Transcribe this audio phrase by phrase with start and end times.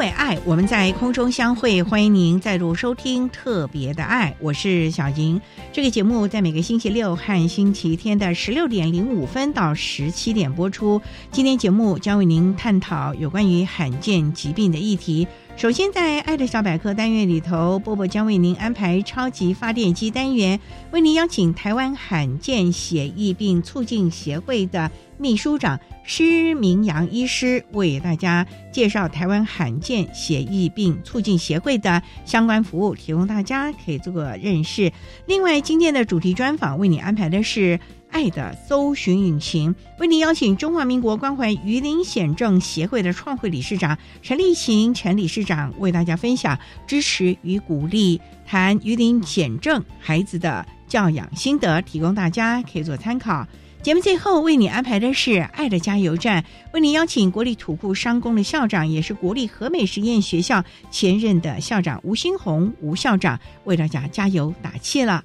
[0.00, 1.82] 为爱，我们在空中相会。
[1.82, 5.38] 欢迎您再度收听《特别的爱》，我是小莹。
[5.74, 11.02] 这个节目在每个星期六和星期天的十六点零五分到十七点播出。
[11.30, 15.28] 今天节目将为您探讨有关于罕见疾病的议题。
[15.60, 20.58] 首先，在“爱的小百科”单元里头，波波将为您安排超级发电机单元，
[20.90, 34.90] 为您邀请台湾罕见血疫病促进协会的秘书长施明阳医师，为大家介绍台湾罕见血疫病促进协会的相关服务，提供大家可以做个认识。
[35.26, 37.78] 另外，今天的主题专访为你安排的是。
[38.10, 53.46] 爱的搜寻引擎为您邀请中华民国关怀鱼鳞癣症协会的创会理事长陈立行陈理事长为大家分享支持与鼓励，谈鱼鳞癣症孩子的教养心得，提供大家可以做参考。
[53.82, 56.44] 节目最后为你安排的是爱的加油站，
[56.74, 65.24] 为您邀请国立土库商工的校长，也是国立和美实验学校前任的校长吴新红吴校长为大家加油打气了。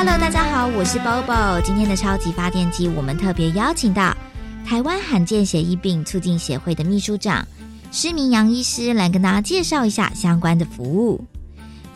[0.00, 1.60] Hello，大家好，我是 Bobo。
[1.62, 4.16] 今天的超级发电机，我们特别邀请到
[4.64, 7.44] 台湾罕见血疫病促进协会的秘书长
[7.90, 11.20] 施明阳医师来跟大家介绍一下相关的服务。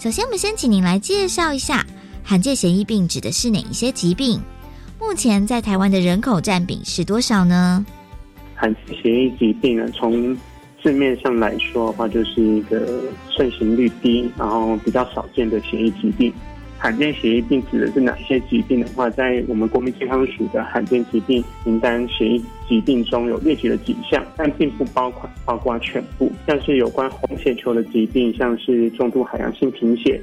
[0.00, 1.86] 首先，我们先请您来介绍一下
[2.24, 4.40] 罕见血疫病指的是哪一些疾病？
[4.98, 7.86] 目前在台湾的人口占比是多少呢？
[8.56, 10.36] 罕见血疫疾病呢，从
[10.82, 16.34] 字面上来说的话，就是一个盛行率低，然后比较少见的血液疾病。
[16.82, 26.28] 罕见血液病指的是哪些疾病的话，在我们国民健康署的罕见疾病名单，血液疾病中有列举了几项，但并不包括包括全部。
[26.44, 30.20] 像是有关红血球的疾病，像是重度海洋性贫血，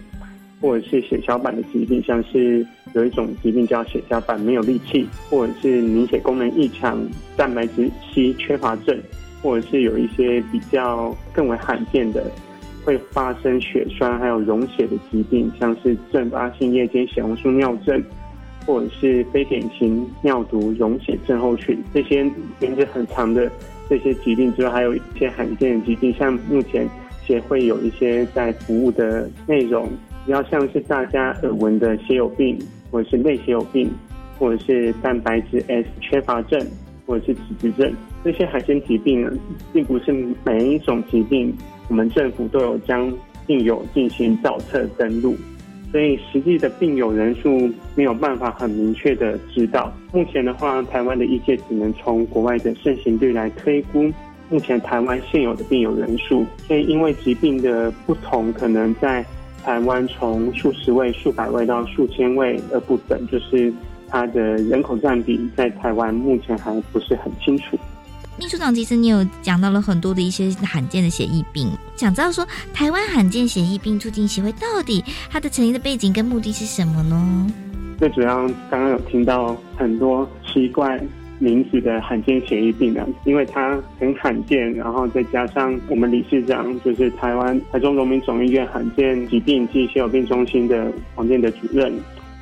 [0.59, 7.01] 或者是血小板的疾病，像是有一种疾病叫血小板没有力气，或者是凝血功能异常、
[7.37, 8.99] 蛋白质 C 缺乏症，
[9.41, 12.29] 或者是有一些比较更为罕见的。
[12.89, 18.03] 会发生血栓还有溶血的疾病，像是阵发性夜间血红素尿症，
[18.65, 22.23] 或者是非典型尿毒溶血症候群，这些
[22.59, 23.47] 名字很长的
[23.87, 26.89] 这些疾病之外，还有一些罕见的疾病，像目前
[27.23, 29.87] 协会有一些在服务的内容，
[30.25, 32.57] 比较像是大家耳闻的血友病，
[32.89, 33.87] 或者是类血友病，
[34.39, 36.59] 或者是蛋白质 S 缺乏症，
[37.05, 37.93] 或者是脂质症，
[38.23, 39.31] 这些罕见疾病呢，
[39.71, 40.11] 并不是
[40.43, 41.53] 每一种疾病。
[41.89, 43.11] 我们政府都有将
[43.45, 45.35] 病友进行造册登录，
[45.91, 49.91] 所以实际的病友人数没有办法很明确的知道。
[50.13, 54.11] 目前的话，台湾的医界只能从国外的盛行率来推估
[54.49, 56.45] 目前台湾现有的病友人数。
[56.67, 59.25] 所以因为疾病的不同，可能在
[59.63, 63.73] 台湾从数十位、数百位到数千位而不等，就是
[64.07, 67.75] 它的人口占比在台湾目前还不是很清楚。
[68.39, 77.51] 秘书长，其实你有讲到了很多的一些罕见的血疫病，想知道说台湾罕见血疫病促进协会到底它的成立的背景跟目的是什么呢？
[77.97, 80.97] 最主要刚刚有听到很多奇怪
[81.37, 91.93] 名字的罕见血液病啊，因为它很罕见，然后再加上我们理事长就是台湾台中荣民总医院罕见疾病及血友病中心的黄建的主任，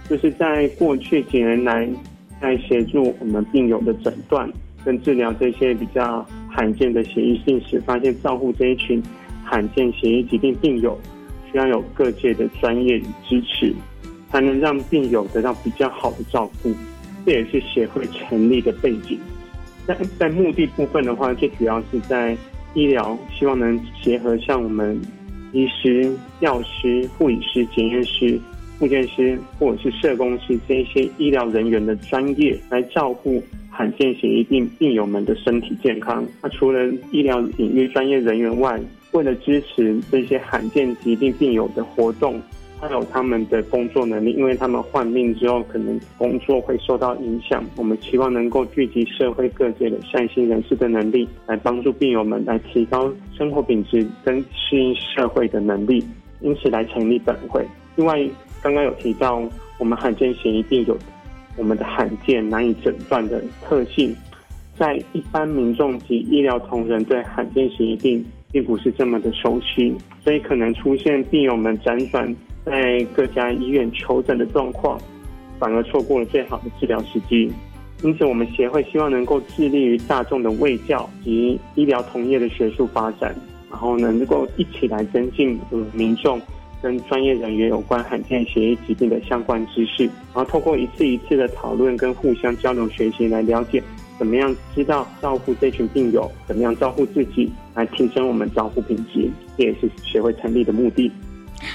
[0.08, 1.90] 就是在过去几年来，
[2.40, 4.48] 在协助我们病友的诊断
[4.88, 9.04] 跟治疗这些比较罕见的血液性时，发现照顾这一群
[9.44, 10.98] 罕见血液疾病病友，
[11.52, 13.74] 需要有各界的专业与支持，
[14.32, 16.74] 才能让病友得到比较好的照顾。
[17.26, 19.20] 这也是协会成立的背景。
[19.86, 22.38] 在在目的部分的话，最主要是在
[22.74, 24.98] 医疗，希望能结合像我们
[25.52, 26.10] 医师、
[26.40, 28.40] 药师、护理师、检验师、
[28.80, 33.44] 护健师或者是社工师这些医疗人员的专业，来照顾
[33.78, 36.26] 罕见血液病病友们的身体健康。
[36.42, 38.80] 那除了医疗领域专业人员外，
[39.12, 42.42] 为了支持这些罕见疾病病友的活动。
[42.80, 47.66] 还有他们的工作能力，因为他们患病之后，可能工作会受到影响。
[47.76, 56.04] 我们期望能够聚集社会各界的善心人士的能力，来帮助病友们来提高生活品质跟适应社会的能力，
[56.42, 57.66] 因此来成立本会。
[57.96, 58.16] 另外，
[58.62, 59.42] 刚刚有提到
[59.80, 60.96] 我们罕见血液病有
[61.58, 64.16] 我们的罕见难以诊断的特性，
[64.78, 69.94] 在一般民众及医疗同仁对罕见血液病并不是这么的熟悉，
[70.24, 72.34] 所以可能出现病友们辗转。
[72.66, 75.00] 在各家医院求诊的状况，
[75.58, 77.50] 反而错过了最好的治疗时机。
[78.04, 83.34] 因此，我们协会希望能够致力于大众的卫教及医疗同业的学术发展，
[83.70, 85.58] 然后能够一起来增进
[85.94, 86.42] 民众
[86.88, 93.84] 跟专业人员有关罕见血液疾病的相关知识，然后透过一次一次的讨论跟互相交流学习，来了解
[94.18, 101.12] 怎么样知道照顾这群病友，怎么样照顾自己，来提升我们照顾品质，这也是协会成立的目的。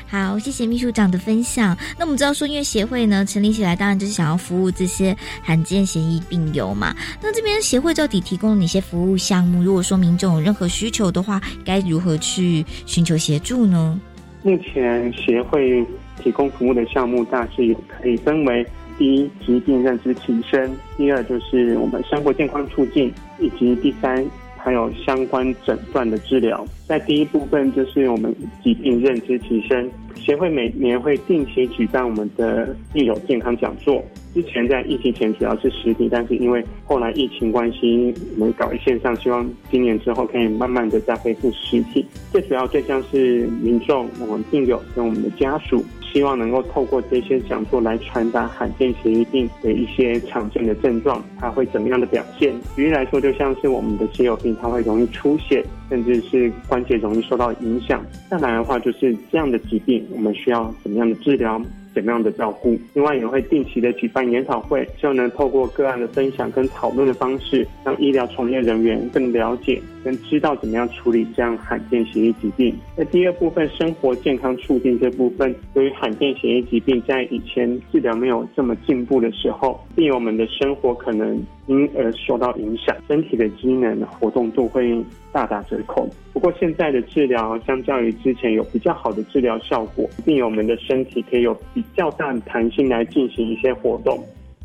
[0.07, 1.77] 好，谢谢秘书长的分享。
[1.99, 6.97] 那我们知道说，因为协会呢成立起来，当然就是想要服务这些罕见协议病友嘛。
[7.21, 9.63] 那这边协会到底提供哪些服务项目？
[9.63, 14.01] 如果说民众有任何需求的话，该如何去寻求协助呢？
[14.43, 15.85] 目前协会
[16.19, 18.67] 提供服务的项目大致也可以分为：
[18.99, 24.25] 第一，疾病认知提升；第二，就是我们生活健康促进；以及第三。
[24.65, 34.01] 还有相关诊断的治疗，在第一部分就是我们疾病认知提升协会每年会定期举办我们的病友健康讲座。
[34.35, 42.05] 之前在疫情前主要是实体，但是因为后来疫情关系，我们搞线上，希望今年之后可以慢慢的再恢复实体。
[42.31, 45.85] 最主要对象是民众、我们病友跟我们的家属。
[46.13, 52.53] 希望能够透过这些讲座来传达罕见血液病的一些常见的症状，它会怎么样的表现？
[52.77, 58.05] 举例来说，就像是我们的血友病，它会容易出血，甚至是关节容易受到影响。
[58.29, 61.59] 再来的话，就是这样的疾病，我们需要怎么样的治疗？
[61.95, 62.79] 怎么样的照顾？
[62.95, 72.75] 另外也会定期的举办研讨会，希望能透过个案的分享跟讨论的方式，让医疗从业人员更了解跟知道怎么样处理这样罕见血液疾病。
[72.97, 81.43] 那第二部分生活健康促进这部分，由于罕见血液疾病在以前治疗没有这么进步的时候，病友们的生活可能。
[81.69, 85.01] 因而受到影响，身体的机能活动度会
[85.31, 86.09] 大打折扣。
[86.33, 94.23] 不过现在的治疗相较于之前有比较好的治疗效果，病友们的身体可以有比较大的弹性来进行一些活动。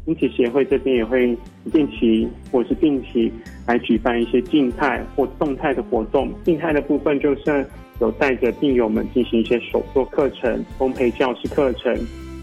[0.08, 1.38] 因此协会这边也会
[1.72, 3.32] 定期或是定期
[3.68, 6.32] 来举办一些静态或动态的活动。
[6.44, 7.64] 静态的部分就是
[8.00, 11.96] 有带着病友们进行一些手作课程、烘焙教室课程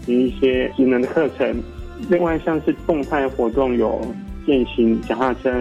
[0.05, 1.61] 及一些职能的课程。
[2.09, 4.01] 另外像是动态活动有。
[4.45, 5.51] 践行脚踏车，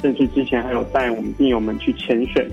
[0.00, 2.44] 甚至之前还有带我们病友们去潜水，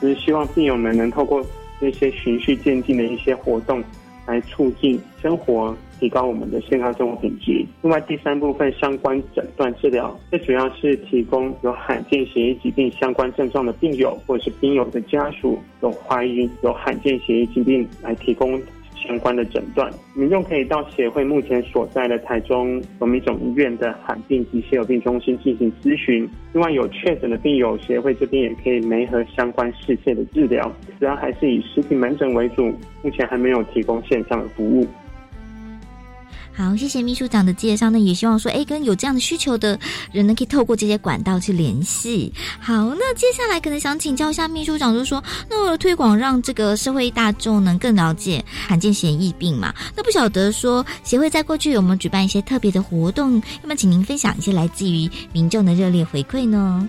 [0.00, 1.44] 就是希望病友们能透过
[1.78, 3.84] 那些循序渐进的一些活动，
[4.26, 7.64] 来促进生活，提高我们的健康生活品质。
[7.82, 18.60] 另外，第三部分相关诊断治疗，最主要是提供有罕见血液疾病相关症状的病友，或者是病友的家属有怀疑有罕见血液疾病，来提供。
[18.98, 26.28] 相关的诊断，民众可以到协会目前所在的台中荣民总医院的罕病及血友病中心进行咨询。
[26.52, 30.72] 另外，有确诊的病友，协会这边也可以媒合相关事件的治疗。
[30.98, 32.72] 主要还是以实体门诊为主，
[33.02, 34.84] 目前还没有提供线上的服务。
[36.56, 37.90] 好，谢谢秘书长的介绍。
[37.90, 39.78] 那也希望说，哎，跟有这样的需求的
[40.10, 42.32] 人呢，可以透过这些管道去联系。
[42.58, 53.34] 好，那接下来可能想请教一下秘书长，就是说，那为了推广让这个社会大众能更了解罕见血疫病嘛，那不晓得说协会在过去有没有举办一些特别的活动？
[53.34, 56.88] 要不要请您分享一些来自于民众的热烈回馈呢？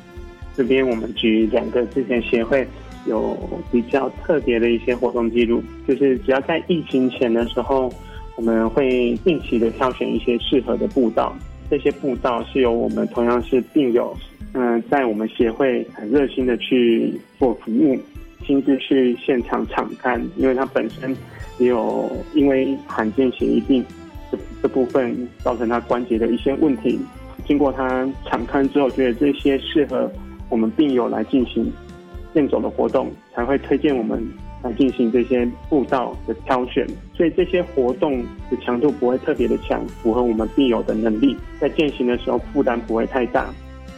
[0.56, 2.66] 这边我们举两个之前协会
[3.06, 3.38] 有
[3.70, 7.94] 比较特别的一些活动记录，就是只要在疫情前的时候。
[8.38, 11.36] 我们会定期的挑选一些适合的步道，
[11.70, 14.16] 这些步道是由我们同样是病友，
[14.54, 17.98] 嗯，在我们协会很热心的去做服务，
[18.46, 21.18] 亲自去现场场看，因为他本身
[21.58, 23.84] 也有因为罕见血液病
[24.32, 27.00] 这这部分造成他关节的一些问题，
[27.48, 30.10] 经过他场看之后，觉得这些适合
[30.48, 31.74] 我们病友来进行
[32.36, 34.24] 健走的活动，才会推荐我们。
[34.64, 43.50] 来进行这些步道的挑选，所以这些活动的强度不会特别的强，符合我们病友的能力，在践行的时候负担不会太大。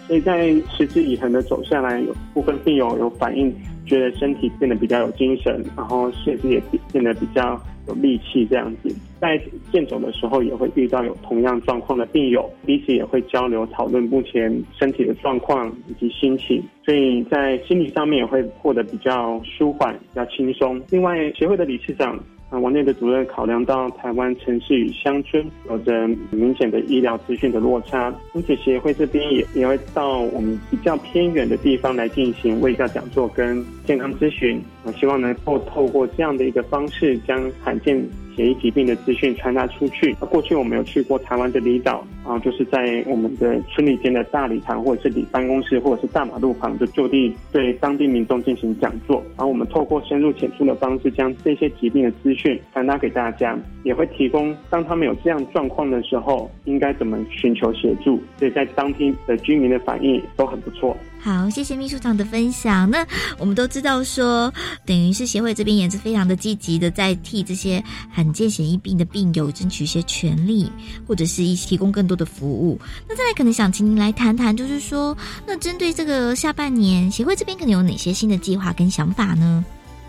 [0.08, 3.54] 所以在持之以恒的走下来，有部分病友有反应，
[3.86, 6.62] 觉得身体变得比较有精神，然后血脂也
[6.92, 7.60] 变得比较。
[7.90, 9.42] 有力气这样子，在
[9.72, 20.82] 健走的时候也会遇到有同样状况的病友，彼此也会交流讨论目前身体的状况以及心情，所以在心理上面也会获得比较舒缓、比较轻松。
[20.92, 22.18] 另外，协会的理事长。
[22.50, 34.60] 啊，王内的主任考量到台湾城市与乡村有着明显的医疗资讯的落差，因此协会这边也也会到我们比较偏远的地方来进行卫教讲座跟健康咨询。
[34.84, 38.02] 我，希望能够透过这样的一个方式，将罕见。
[38.36, 40.14] 血液疾病的资讯传达出去。
[40.14, 49.22] 过去我们有去过台湾的离岛啊，就是在我们的村里间的大礼堂，或者是里办公室，或者是大马路旁，就就地对当地民众进行讲座。
[49.36, 58.22] 然后我们透过深入浅出的方式，将这些疾病的资讯传达给大家，也会提供当他们有这样状况的时候，应该怎么寻求协助。
[58.38, 60.96] 所以在当地的居民的反应都很不错。
[61.22, 62.90] 好，谢谢秘书长的分享。
[62.90, 63.06] 那
[63.38, 64.52] 我们都知道说，
[64.86, 70.72] 等于是协会这边也是非常的积极的，在替这些罕见血疫病的病友争取一些权利，
[71.06, 72.80] 或者是一提供更多的服务。
[73.08, 79.64] 那再来，可能想请您来谈谈，就是说，那针对这个下半年，协会这边可能有哪些新的计划跟想法呢？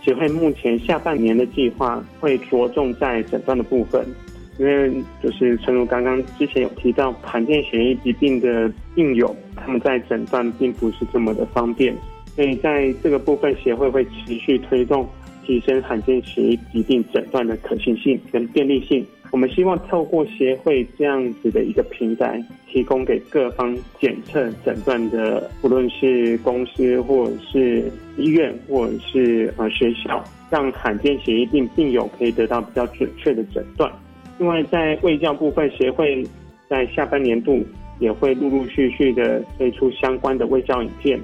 [0.04, 4.06] 协会目前下半年的计划会着重在诊断的部分。
[4.60, 11.96] 因为就是陈如刚刚之前有提到，罕见血液疾病的病友，他们在诊断并不是这么的方便，
[12.36, 15.08] 所以在这个部分，协会会持续推动
[15.46, 19.02] 提升罕见血液疾病诊断的可行性跟便利性。
[19.30, 33.90] 我们希望透过协会这样子的一个平台，提供给各方检测诊断的，不论是公司或者是医院或者是呃学校，让罕见血液病病友可以得到比较准确的诊断。
[34.40, 36.26] 另外，在卫教部分，协会
[36.66, 37.62] 在下半年度
[37.98, 41.20] 也会陆陆续续的推出相关的卫教影片。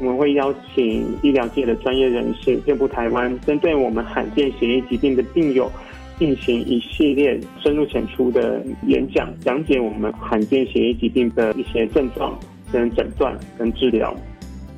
[0.00, 5.70] 我们会邀请医疗界的专业人士遍布台湾，针对我们罕见血液疾病的病友，
[6.18, 12.36] 进行一系列深入浅出的演讲，讲解我们罕见血液疾病的一些症状、
[12.72, 14.12] 跟诊断、跟治疗，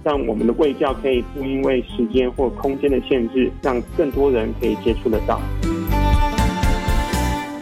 [0.04, 5.40] 让我们的卫教可以不因为时间或空间的限制，让更多人可以接触得到。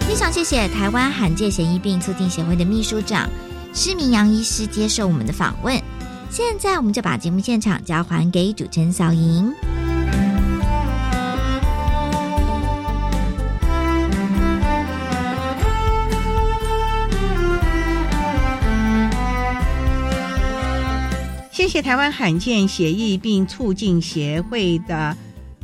[0.09, 3.29] 非常谢谢台湾罕见血疫病促进协会的秘书长
[3.75, 5.79] 施明阳医师接受我们的访问。
[6.31, 9.53] 现在我们就把节目现场交还给主持人小莹。
[21.53, 25.15] 谢谢台湾罕见血疫病促进协会的。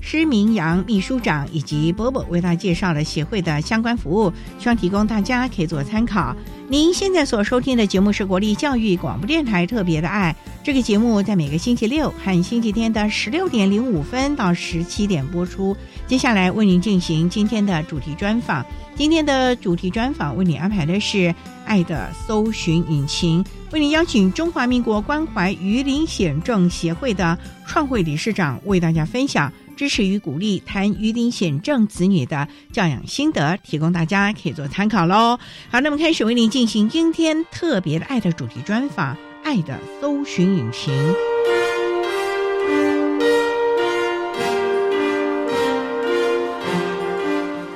[0.07, 6.37] 施明阳秘书长以及波波为大家介绍了协会的相关服务，希望提供大家可以做参考。
[6.69, 15.75] 您现在所收听的节目是国立教育广播电台特别的爱，这个节目在每个星期六和星期天的十六点零五分到十七点播出。
[16.07, 21.35] 接下来为您进行今天的主题专访，今天的主题专访为您安排的是
[21.65, 23.43] 爱的搜寻引擎，
[23.73, 29.51] 为您邀请中华民国关怀鱼鳞癣症协会的创会理事长为大家分享。
[29.75, 35.39] 支持与鼓励谈鱼鳞癣症子女的教养心得，提供大家可以做参考喽。
[35.71, 40.95] 好，那么开始为您进行今天特别的爱的主题专访，《爱的搜寻引擎》，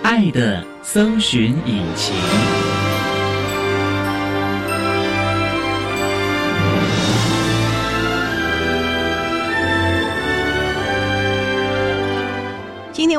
[0.02, 2.77] 爱的搜寻引擎。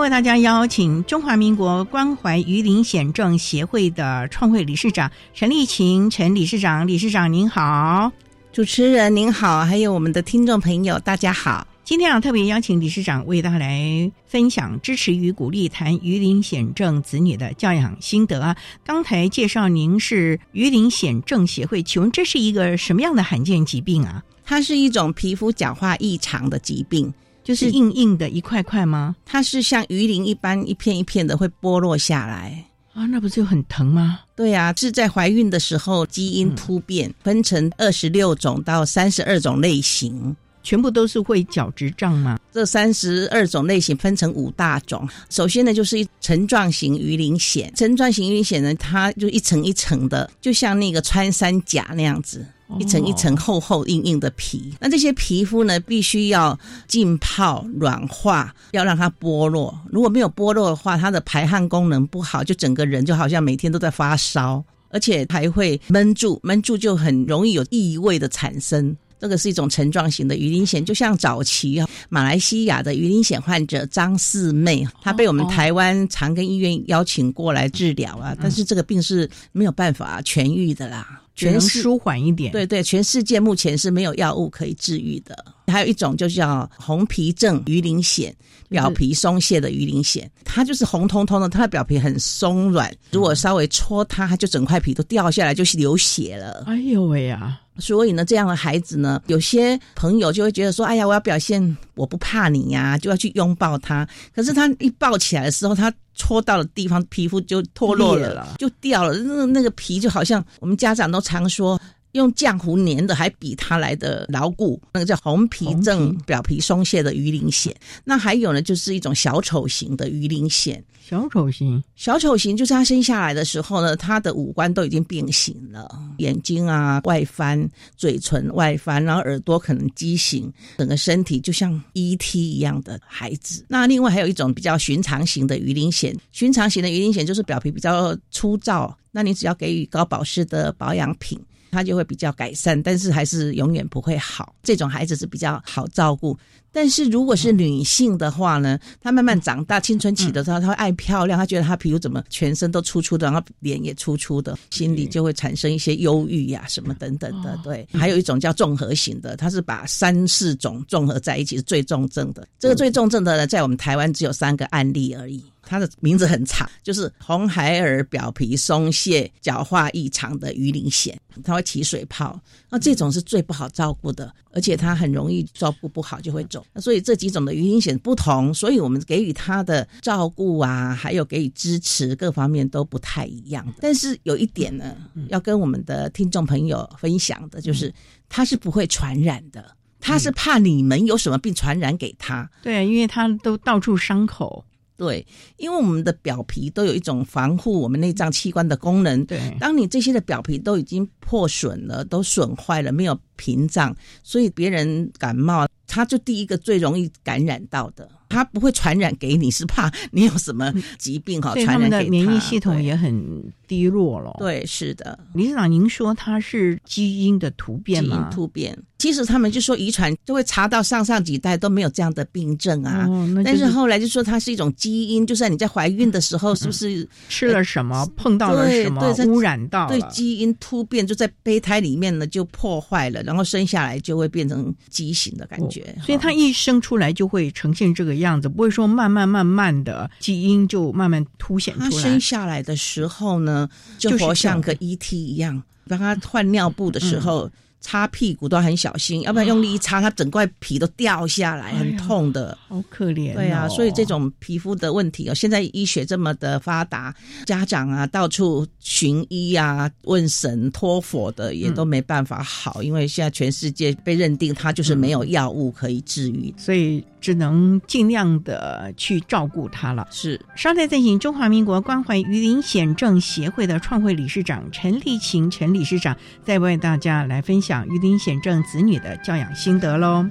[0.01, 8.12] 为大家邀请中华民国关怀鱼鳞癣症协会的创会理事长陈丽琴陈理事长，理事长您好，
[8.53, 11.68] 主持人您好，还有我们的听众朋友大家好。
[11.84, 18.56] 今天啊特别邀请理事长为大家来分享支持与鼓励谈鱼鳞癣症子女的教养心得啊。
[18.86, 24.24] 刚才介绍您是鱼鳞癣症协会，请问这是一个什么样的罕见疾病啊？
[24.46, 27.13] 它是一种皮肤角化异常的疾病。
[27.50, 29.15] 就是硬硬的一块块吗？
[29.25, 32.63] 它是像鱼鳞一般一片一片的会剥落下来，
[32.94, 34.20] 啊，那不就很疼吗？
[34.36, 40.36] 对呀、是在怀孕的时候基因突变，分成二十六种到三十二种类型。
[40.62, 42.38] 全部都是会角质胀吗？
[42.51, 45.10] 这三十二种类型分成五大种。
[45.29, 47.74] 首先呢，就是层状型鱼鳞癣。
[47.74, 52.46] 层状型鱼鳞癣呢，它就一层一层的，就像那个穿山甲那样子。
[52.78, 56.58] 一层一层厚厚硬硬的皮，那这些皮肤呢，必须要
[56.88, 59.76] 浸泡软化，要让它剥落。
[59.92, 68.96] 如果没有剥落的话，它的排汗功能不好，就整个人就好像每天都在发烧，而且还会闷住，闷住就很容易有异味的产生。
[69.20, 81.22] 这个是一种层状型的鱼鳞癣，就像早期啊马来西亚的鱼鳞癣患者张四妹，她被我们台湾长庚医院邀请过来治疗啊，但是这个病是没有办法痊愈的啦。
[81.39, 82.51] 全世舒缓一点。
[82.51, 85.46] 对对，全世界目前是没有药物可以治愈的。
[85.67, 88.34] 还有一种就叫红皮症鱼鳞癣，
[88.69, 96.63] 表皮松懈的鱼鳞癣，它就是红彤彤的，它的表皮很松软，如果稍微戳它，它就整块皮都掉下来，就是流血了。
[96.65, 97.62] 哎呦喂呀！
[97.79, 109.17] 所以呢，这样的孩子呢，有些朋友就会觉得说：“哎呀，我要表现我不怕你呀、就要去拥抱他。”可是他一抱起来的时候，他戳到的地方皮肤就脱落了，就掉了。
[109.17, 111.79] 那那个皮就好像我们家长都常说。
[112.13, 117.72] 用浆糊粘的还比它来的牢固，那个叫红皮症表皮松懈的鱼鳞癣。
[118.04, 120.82] 那还有呢，就是一种小丑型的鱼鳞癣。
[121.01, 125.89] 小丑型，小丑型就是他生下来的时候呢，他的五官都已经变形了，
[126.20, 132.39] 眼睛啊外翻，嘴唇外翻，然后耳朵可能畸形，整个身体就像 E.T.
[132.39, 133.66] 一样的孩子。
[133.68, 141.39] 那另外还有一种比较寻常型的鱼鳞癣，寻常型的鱼鳞癣就是表皮比较粗糙，那你只要给予高保湿的保养品。
[141.72, 144.56] 它就会比较改善，但是还是永远不会好。
[144.64, 146.38] 这种孩子是比较好照顾，
[146.72, 157.60] 但是如果是女性的话呢，她慢慢长大，青春期的时候，她会爱漂亮，她觉得她皮肤怎么全身都粗粗的，然后脸也粗粗的，心里就会产生一些忧郁呀、什么等等的。
[157.64, 162.48] 对，还有一种叫综合型的，它是把三四种综合在一起，是最重症的。
[162.60, 165.44] 这个最重症的呢，在我们台湾只有三个案例而已。
[165.70, 172.42] 它的名字很长，就是红孩儿表皮松懈、角化异常的鱼鳞癣，它会起水泡。
[172.72, 176.66] 那这种是最不好照顾的，而且它很容易照顾不好就会肿。
[176.74, 183.72] 那所以这几种的鱼鳞癣不同，所以我们给予它的照顾啊，还有给予支持各方面都不太一样。
[183.79, 187.94] 但是有一点呢，要跟我们的听众朋友分享的就是，
[188.27, 189.75] 它是不会传染的。
[190.01, 194.64] 它是怕你们有什么病传染给他，对，因为它都到处伤口，
[195.00, 199.25] 对，因为我们的表皮都有一种防护我们内脏器官的功能。
[199.25, 208.08] 对，当你这些的表皮都已经破损了，都损坏了，没有屏障，所以别人感冒，他就第一个最容易感染到的。
[208.28, 212.04] 他不会传染给你，是怕你有什么疾病哈，传染给他。
[212.04, 218.30] 的免疫系统也很低落了。，对，是的，理事长，您说它是基因的突变基因吗？
[218.32, 218.78] 突变。
[219.00, 223.08] 其实他们就说遗传就会查到上上几代都没有这样的病症啊。
[223.44, 229.90] 但是后来就说它是一种基因，就算你在怀孕的时候，是不是吃了什么，碰到了什么污染到了。
[229.90, 235.81] 对基因突变就在胚胎里面呢就破坏了，然后生下来就会变成畸形的感觉。
[236.00, 242.20] 哦所以他一生出来就会呈现这个样子，不会说慢慢慢慢的基因就慢慢凸显出来他生。
[242.20, 247.46] 下来的时候呢，就就是活像个 ET 一样，当他换尿布的时候。
[247.46, 252.57] 嗯擦屁股都很小心，要不然用力一擦，它整块皮都掉下来，很痛的。
[252.68, 253.35] 好可怜、哦。
[253.35, 257.15] 对啊，所以这种皮肤的问题哦，现在医学这么的发达，
[257.46, 266.53] 家长啊到处寻医啊、问神托佛的也都没办法好，因为现在全世界被认定它就是没有药物可以治愈。
[266.57, 270.08] 所以只能尽量的去照顾他了。
[270.12, 280.25] 是稍待再请中华民国关怀鱼鳞癣症协会的创会理事长陈丽琴陈理事长，再为大家来分享鱼鳞癣症子女的教养心得喽。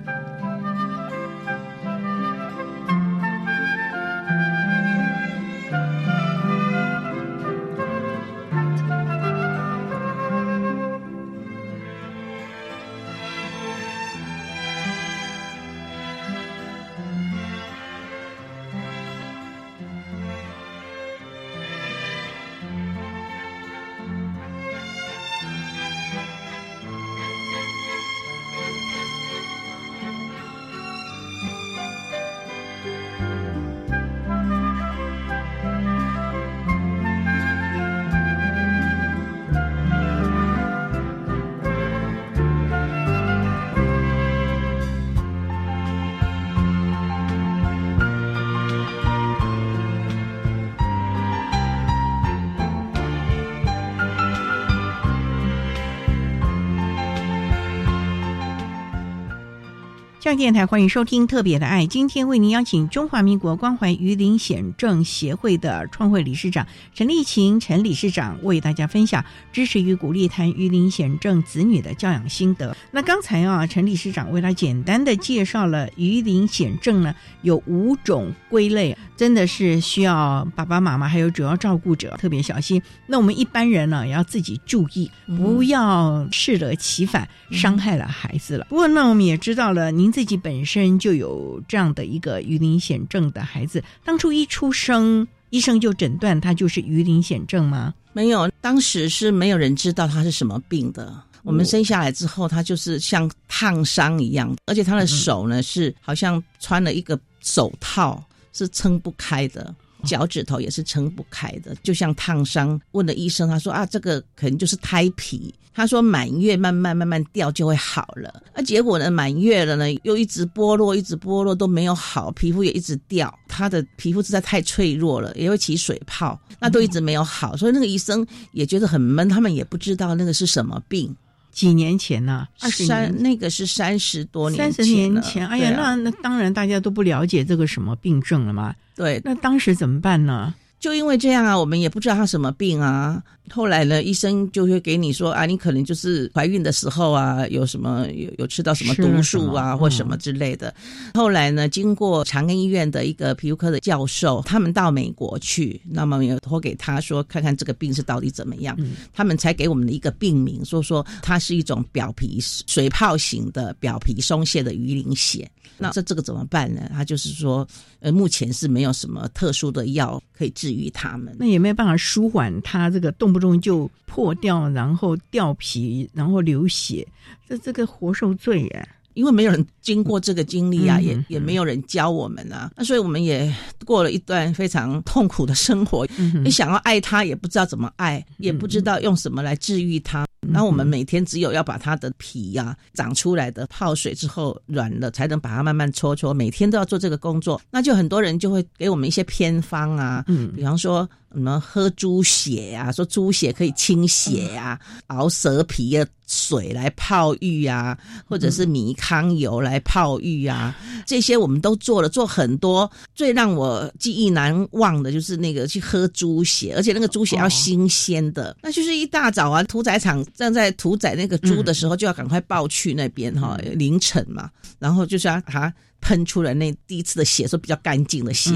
[60.39, 72.77] 电台欢迎收听《特别的爱》，今天为您邀请中华民国关怀鱼鳞显正协会的创会理事长陈丽琴陈理事长为大家分享支持与鼓励谈鱼鳞显正子女的教养心得。
[72.93, 82.81] 那刚才啊，陈理事长为他简单的介绍了鱼鳞显正呢有五种归类，真的是需要爸爸妈妈还有主要照顾者特别小心。
[83.09, 88.65] 那我们一般人呢也要自己注意，不要适得其反，伤害了孩子了。
[88.69, 90.13] 不过呢，我们也知道了您。
[90.19, 97.95] 自己本身就有这样的一个鱼鳞癣症的孩子，当初一出生，医生就诊断他就是鱼鳞癣症吗？
[98.13, 101.23] 没有，当时是没有人知道他是什么病的。
[101.45, 109.75] 我们生下来之后，他就是像烫伤一样，而且他的手呢是好像穿了一个手套，是撑不开的。
[110.05, 112.81] 脚趾头也是撑不开的，就像烫伤。
[112.93, 115.55] 问了医生，他说啊，这个可能就是胎皮。
[115.75, 118.43] 他说满月慢慢慢慢掉就会好了。
[118.53, 123.33] 那结果呢，满月了呢，又一直剥落，一直剥落都没有好，皮肤也一直掉。
[123.47, 127.57] 他的皮肤实在太脆弱了，也会起水泡，那都一直没有好。
[127.57, 131.15] 所以那个医生也觉得很闷，他们也不知道那个是什么病。
[131.59, 132.47] 几年前呢？
[132.61, 135.45] 二十三那个是三十多年，三十年前。
[135.49, 138.73] 哎呀，那那当然大家都不了解这个什么病症了嘛。
[138.95, 140.55] 对，那当时怎么办呢？
[140.79, 143.23] 就因为这样啊，我们也不知道他什么病啊。
[143.51, 150.75] 后来呢，医生就会给你说啊，你可能就是怀孕的时候啊，有什么有有吃到什么毒素啊，或什么之类的。
[151.15, 158.77] 后来呢，经过长庚医院的一个皮肤科的教授，他们到美国去，那么也托给他说，看看这个病是到底怎么样，
[159.15, 165.47] 他们才给我们的一个病名，说说它是一种表皮水泡型的表皮松懈的鱼鳞癣。
[165.81, 166.91] 那这这个怎么办呢？
[166.93, 167.67] 他就是说，
[168.01, 171.35] 呃，目前是没有什么特殊的药可以治愈他们。
[171.39, 177.07] 那也没有办法舒缓他这个动不动就破掉，然后掉皮，然后流血，
[177.49, 178.89] 这这个活受罪耶。
[179.15, 183.53] 因为没有人经过这个经历啊，也也没有人教我们啊，那所以我们也
[183.85, 186.07] 过了一段非常痛苦的生活。
[186.45, 190.25] 你想要爱他，也不知道怎么爱，也不知道用什么来治愈他。
[190.51, 196.33] 那我们每天只有要把它的皮呀长出来的泡水之后软了，才能把它慢慢搓搓。
[196.33, 210.75] 每天都要做这个工作，那就很多人就会给我们一些偏方啊，嗯，比方说什么喝猪血呀，说猪血可以清血呀，熬蛇皮的水来泡浴啊，或者是米糠油来泡浴啊，
[211.07, 212.91] 这些我们都做了，做很多。
[213.15, 220.25] 最让我记忆难忘的就是那个去喝猪血，而且那个猪血要新鲜的，那就是一大早啊，屠宰场。
[220.39, 224.49] 站在屠宰那个猪的时候，就要赶快抱去那边哈，凌晨嘛，
[224.79, 228.53] 然后就是要它喷出来那第一次的血，说比较干净的血，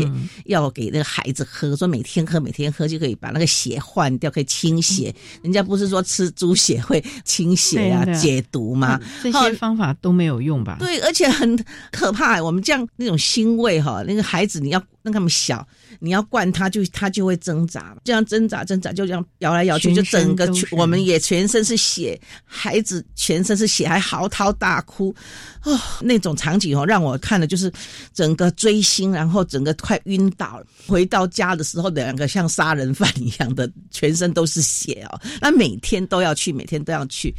[0.46, 5.14] 要给那个孩子喝，说每天喝，每天喝就可以把那个血换掉，可以清血。
[5.42, 9.00] 人家不是说吃猪血会清血啊、解毒吗？
[9.22, 10.76] 这些方法都没有用吧？
[10.78, 12.42] 对，而且很可怕。
[12.42, 15.66] 我们这样那种腥味哈，那个孩子你要让他们小。
[16.00, 25.14] 你要灌他，就他就会挣扎，这样挣扎挣扎，就这样摇来摇去，就整个我们也全身是血，孩子全身是血，还嚎啕大哭，
[25.62, 27.72] 哦，那种场景哦，让我看的就是
[28.12, 30.66] 整个追星，然后整个快晕倒了。
[30.86, 35.20] 回到家的时候，两个像杀人犯一样的，全身都是血哦。
[35.40, 37.34] 那每天都要去，每天都要去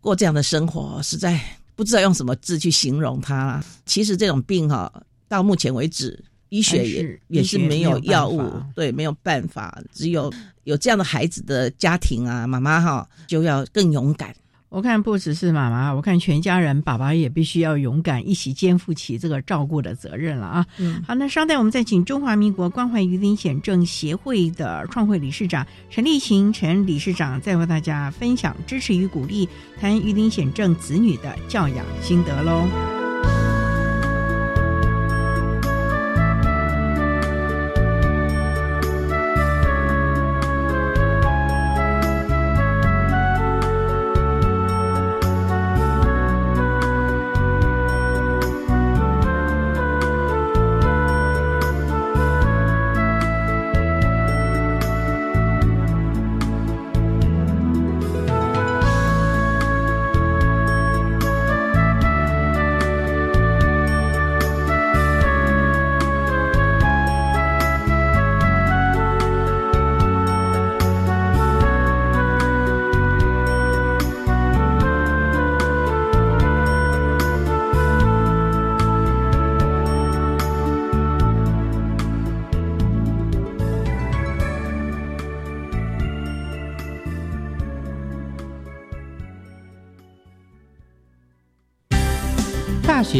[0.00, 1.40] 过这样的生活，实在
[1.74, 3.62] 不知道用什么字去形容它。
[3.86, 4.92] 其实这种病哈，
[5.28, 6.22] 到目前为止。
[6.52, 10.30] 医学也也是没有药物，对，没有办法，只有
[10.64, 14.36] 有这样的孩子的家庭啊，妈妈哈就要更勇敢。
[14.72, 20.66] 我看不只是妈妈，我看全家人，爸爸也必须要勇敢，一起肩负起这个照顾的责任了啊。
[21.06, 29.46] 好，那稍待，我们再请中华民国关怀鱼鳞癣症协会的创会理事长陈立行陈理事长，再为大家分享支持与鼓励
[29.78, 33.01] 谈鱼鳞癣症子女的教养心得喽。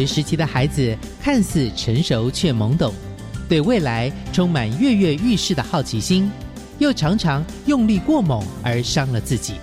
[0.05, 2.93] 时期的孩子看似成熟却懵懂，
[3.47, 6.31] 对未来充满跃跃欲试的好奇心，
[6.79, 9.55] 又常常用力过猛而伤了自己。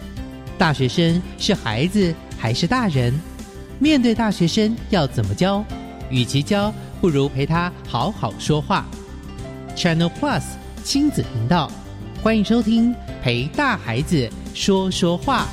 [0.59, 3.12] 大学生是孩子还是大人？
[3.79, 5.64] 面对大学生要怎么教？
[6.11, 8.87] 与其教，不如陪他好好说话。
[9.76, 10.42] Channel Plus
[10.85, 11.70] 亲子频道，
[12.22, 15.46] 欢迎收听《陪大孩子说说话》。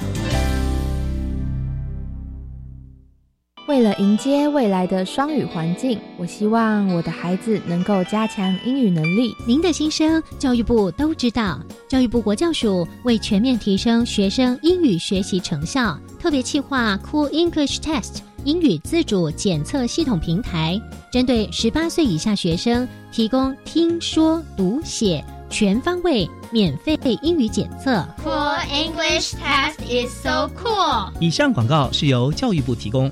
[3.98, 9.36] 迎接未来的双语环境，我希望我的孩子能够加强英语能力。
[9.48, 11.60] 您的心声，教育部都知道。
[11.88, 20.80] 教育部国教署为全面提升学生英语学习成效，特别企划 Cool English Test 英语自主检测系统平台，
[21.12, 28.08] 针对十八岁以下学生提供听说读写全方位免费英语检测。
[28.24, 31.12] Cool English test is so cool.
[31.20, 33.12] 以上广告是由教育部提供。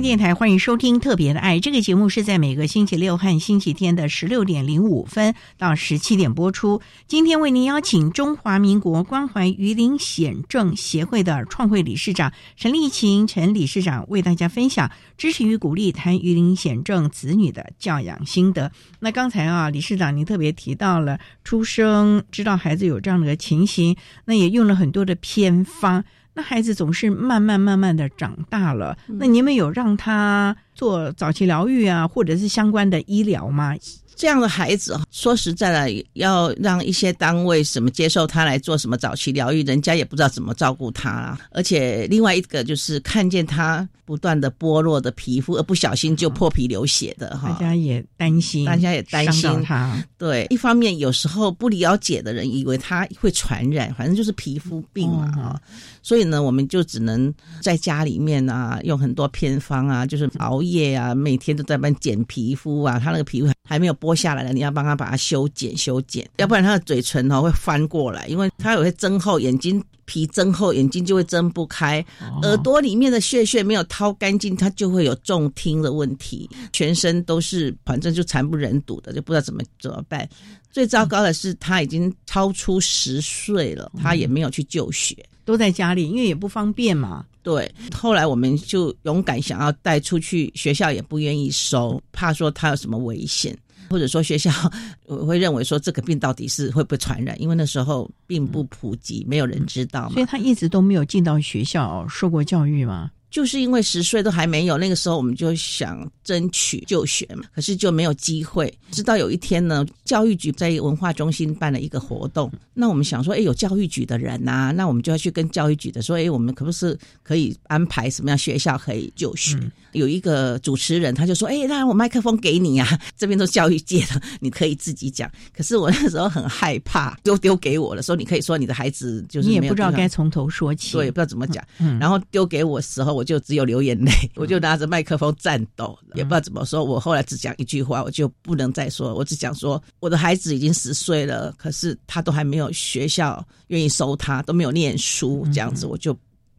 [0.00, 6.80] 电台欢迎收听《特别的爱》这个节目，是在每个星期六和星期天的十六点零五分到十七点播出。
[7.08, 18.70] 今天为您邀请中华民国关怀鱼鳞癣症协会的创会理事长陈丽琴陈理事长为大家分享支持与鼓励谈鱼鳞癣症子女的教养心得。
[19.00, 26.04] 那刚才啊，理事长您特别提到了出生知道孩子有这样的情形，那也用了很多的偏方。
[26.38, 33.74] 那孩子总是慢慢慢慢的长大了，那你们有让他做早期疗愈啊，或者是相关的医疗吗？
[34.14, 41.40] 这样的孩子，说实在的，要让一些单位什么接受他来做什么早期疗愈，人家也不知道怎么照顾他啦。
[41.50, 50.02] 而且另外一个就是看见他不断的剥落的皮肤，而不小心就破皮流血的哈，大家也担心，大家也担心他。
[50.16, 55.60] 对，一方面有时候不了解的人以为他会传染，反正就是皮肤病嘛哈。
[56.02, 72.02] 所以呢，我们就只能在家里面啊，用很多偏方啊，就是熬夜啊，每天都在帮剪皮肤啊，他那个皮肤还没有剥下来了，你要帮他把它修剪修剪，要不然他的嘴唇哦会翻过来，因为他有些增厚，眼睛皮增厚，眼睛就会睁不开，
[72.42, 80.26] 耳朵里面的血血没有掏干净，它就会有重听的问题，全身都是反正就惨不忍睹的，就不知道怎么怎么办。
[80.72, 85.14] 最糟糕的是，他已经超出十岁了，他也没有去就学。
[85.44, 87.24] 都在家里，因为也不方便嘛。
[87.42, 93.56] 对，后来我们就勇敢想要带出去，学校也不愿意收，怕说他有什么危险，
[93.88, 94.50] 或者说学校
[95.06, 100.14] 我会认为说这个病到底是会不会传染，因为那时候并不普及，没有人知道嘛。
[100.14, 103.10] 所以他一直都没有进到学校受过教育嘛。
[103.30, 108.72] 就是因为十岁都还没有，那个时候我们就想争取就学嘛，可是就没有机会。
[108.90, 119.56] 直到有一天呢，教育局在文化中心办了一个活动，那我们想说，哎，有教育局的人呐、啊，那我们就要去跟教育局的说，哎，我们可不是可以安排什么样学校可以就学？
[119.56, 125.30] 嗯、有一个主持人他就说，哎，那我麦克风给你啊， 这边都教育界的，你可以自己讲。
[125.54, 131.62] 可是我那时候很害怕，丢丢给我的时候，你可以说你的孩子就是你也不知道该从头说起，对，不知道怎么讲。
[131.78, 133.17] 嗯、然后丢给我时候。
[133.18, 136.84] 我就只有流眼泪，我就拿着麦克风颤抖，也不知道怎么说。
[136.84, 139.12] 我后来只讲一句话，我就不能再说。
[139.12, 146.16] 我只讲说，我的孩子已经十岁了，可是他都还没有学校愿意收他，都没有念书，这样子我就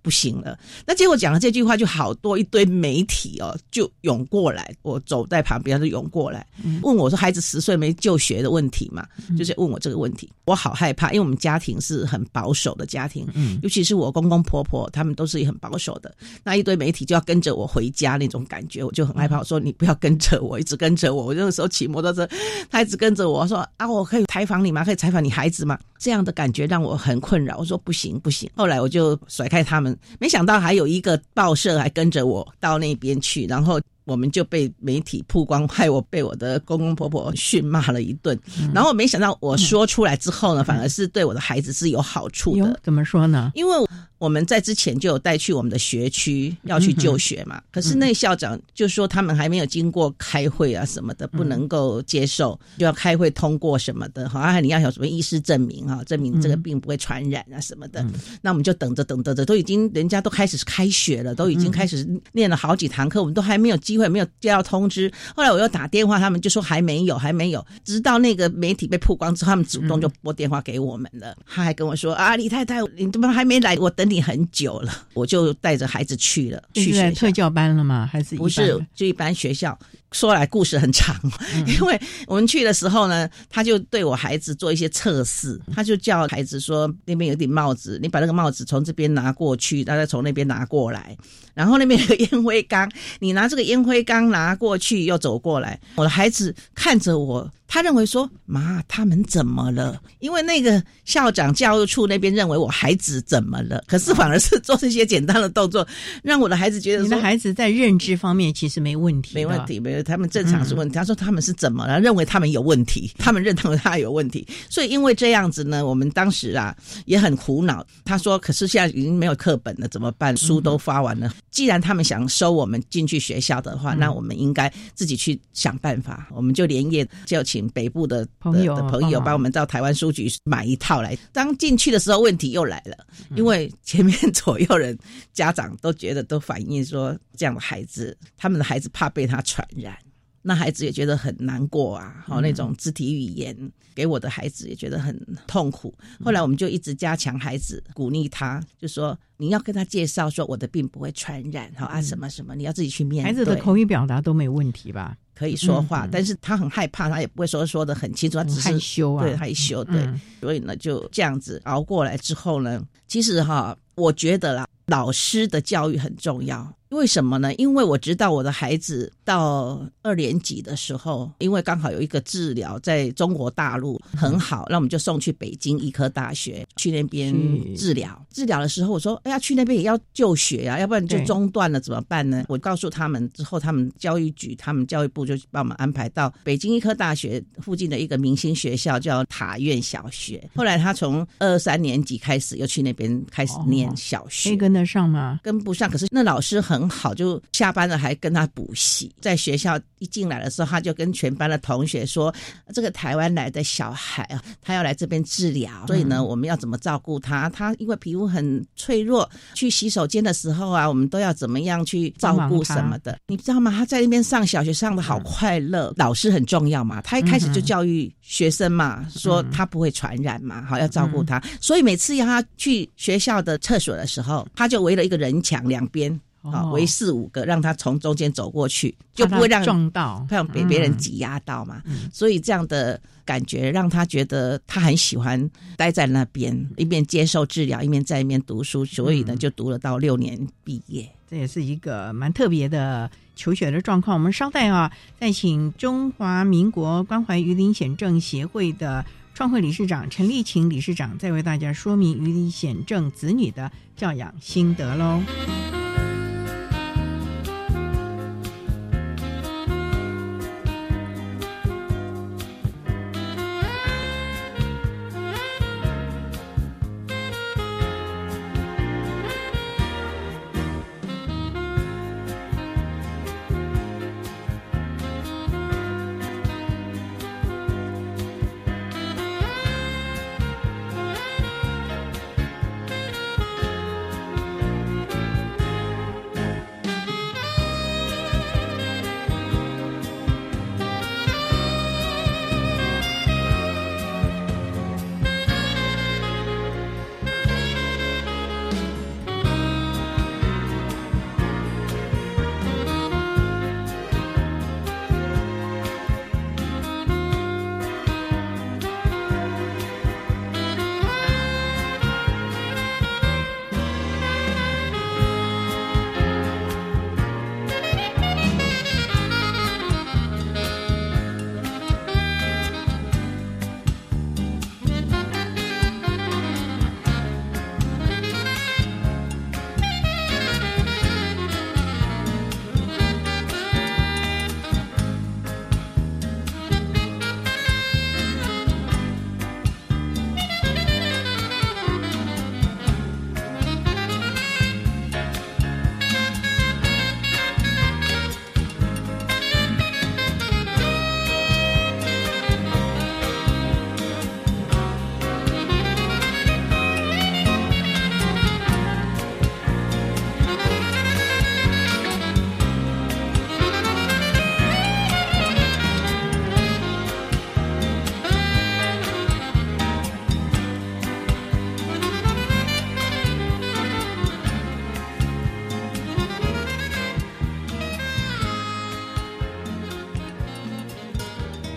[0.09, 0.57] 不不行了。
[0.87, 4.73] 那结果讲了这句话，就好多一堆媒体哦，就涌过来。
[4.81, 6.43] 我走在旁边，就涌过来
[6.81, 9.05] 问我说：“孩子十岁没就学的问题嘛？”
[9.37, 16.11] 就是问我这个问题，我好害怕，因为我们家庭是很保守的家庭，嗯，尤其是我公公婆婆，他们都是很保守的。
[16.43, 19.37] 那一堆媒体就要跟着我回家那种感觉，我就很害怕。
[19.37, 22.27] 我说：“你不要跟着我，一直跟着我。”我那个时候骑摩托车，
[22.71, 24.83] 他一直跟着我说：“啊，我可以采访你吗？
[24.83, 27.57] 可以采访你孩子吗？”这样的感觉让我很困扰。
[27.57, 33.79] 我说：“不行，不行。”后来我就甩开他们，没想到还有一个报社还跟着我到那边去，然后。
[34.05, 38.35] 我们就被媒体曝光，害我被我的公公婆婆训骂了一顿。
[38.73, 42.79] 然后没想到我说出来之后呢，反而是对我的孩子是有好处的。
[42.81, 43.51] 怎么说呢？
[43.53, 43.75] 因为。
[44.19, 58.05] 我们在之前就有带去我们的学区要去就学嘛，可是那校长就说他们还没有经过开会啊什么的，不能够接受，就要开会通过什么的，好像你要有什么医师证明哈，证明这个病不会传染啊什么的。
[58.41, 65.10] 那我们就等着等着着，都已经人家都开始开学了，都已经开始练了好几堂课，我们都还没有机会，没有接到通知。
[65.34, 67.65] 后来我又打电话，他们就说还没有，还没有。
[67.86, 71.34] 直到那个媒体被曝光之后，他们主动就拨电话给我们了。
[71.47, 73.77] 他还跟我说啊，李太太，你怎么还没来？
[73.77, 74.08] 我等。
[74.09, 76.61] 你很久了，我就带着孩子去了。
[76.73, 78.09] 去在特教班了吗？
[78.11, 78.83] 还是不是？
[78.95, 79.77] 就一般学校。
[80.11, 81.15] 说来故事很长，
[81.67, 91.15] 因为我们去的时候呢，他就对我孩子做一些测试，他就叫孩子说：“那边有顶帽子，你把那个帽子从这边拿过去，再从那边拿过来。
[91.53, 105.85] 然后那边有个烟灰缸，你拿这个烟灰缸拿过去，又走过来。”我的孩子看着我，他认为说：“妈，他们怎么了？”因为那个校长教育处那边认为我孩子怎么了，可是反而是做这些简单的动作，
[106.23, 110.01] 让我的孩子觉得你的孩子在认知方面其实没问题，没问题，没有。
[110.03, 111.99] 他们正常是问题，他说他们是怎么了？
[111.99, 117.85] 认为他们有问题，他们认同他有问题，所以因为这样子呢，我们当时啊也很苦恼。
[118.05, 120.35] 他说：“可是现在已经没有课本了，怎么办？
[120.38, 121.33] 书都发完了。
[121.51, 126.27] 既然他们想收我们进去学校的话，那我们应该自己去想办法。
[126.31, 131.17] 我们就连夜就请北部的朋友的朋友帮我们到台湾书局买一套来。
[131.33, 132.95] 当进去的时候，问题又来了，
[133.35, 134.95] 因为前面左右人
[135.34, 139.97] 家长都觉得都反映说，这样的孩子，他们的孩子怕被他传染。”
[140.41, 143.56] 那孩子也觉得很难过啊，好那种肢体语言
[143.93, 145.93] 给我的孩子也觉得很痛苦。
[146.23, 153.28] 后来我们就一直加强孩子，鼓励他，就说你要跟他介绍说我的病不会传染，好啊什么什么，你要自己去面对。
[153.28, 155.15] 孩子的口语表达都没问题吧？
[155.36, 160.06] 可以说话，但是他很害怕，他也不会说说的很清楚，他只是害羞啊，对害羞，对。
[160.41, 166.73] 所以呢，就这样子熬过来之后呢，其实哈，我觉得啦，老师的教育很重要。
[166.89, 167.54] 为什么呢？
[167.56, 177.32] 因为我知道我的孩子到二年级的时候，因为刚好有一个治疗在中国大陆很好，那我们就送去北京医科大学去那边
[177.75, 178.19] 治疗。
[178.32, 190.49] 治疗的时候，我说：“哎呀，去那边也要就学呀，要不然就中断了怎么办呢？”我告诉他们之后，他们教育局、他们教育部就帮我们安排到北京医科大学附近的一个明星学校，叫塔院小学。
[190.56, 195.39] 后来他从二三年级开始又去那边开始念小学，可以跟得上吗？
[195.43, 196.78] 跟不上，可是那老师很。
[196.79, 199.11] 很好，就下班了还跟他补习。
[199.19, 202.33] 在学校一进来的时候，他就跟全班的同学说
[202.73, 207.49] ：“这个台湾来的小孩啊，他要来这边治疗，所以呢，我们要怎么照顾他？
[207.49, 213.19] 他因为皮肤很脆弱，去洗手间的时候啊，我们都要怎么样去照顾什么的？
[213.27, 213.71] 你知道吗？
[213.71, 217.01] 他在那边上小学上的好快乐，老师很重要嘛。
[217.01, 221.43] 他一开始就教育学生嘛，说他不会传染嘛，好要照顾他。
[221.59, 231.82] 所以每次要他去学校的厕所的时候，他就围了一个人墙两边。”啊，围四五个，让他从中间走过去，就不会让撞到，不让被别人挤压到嘛。
[232.13, 238.86] 所以这样的感觉让他觉得他很喜欢待在那边，一边接受治疗，一边在一边读书。
[238.86, 241.10] 所以呢，就读了到六年毕业。
[241.30, 244.17] 这也是一个蛮特别的求学的状况。
[244.17, 255.21] 我们稍待啊，再请中华民国关怀鱼鳞癣症协会的创会理事长陈立琴理事长，再为大家说明鱼鳞癣症子女的教养心得喽。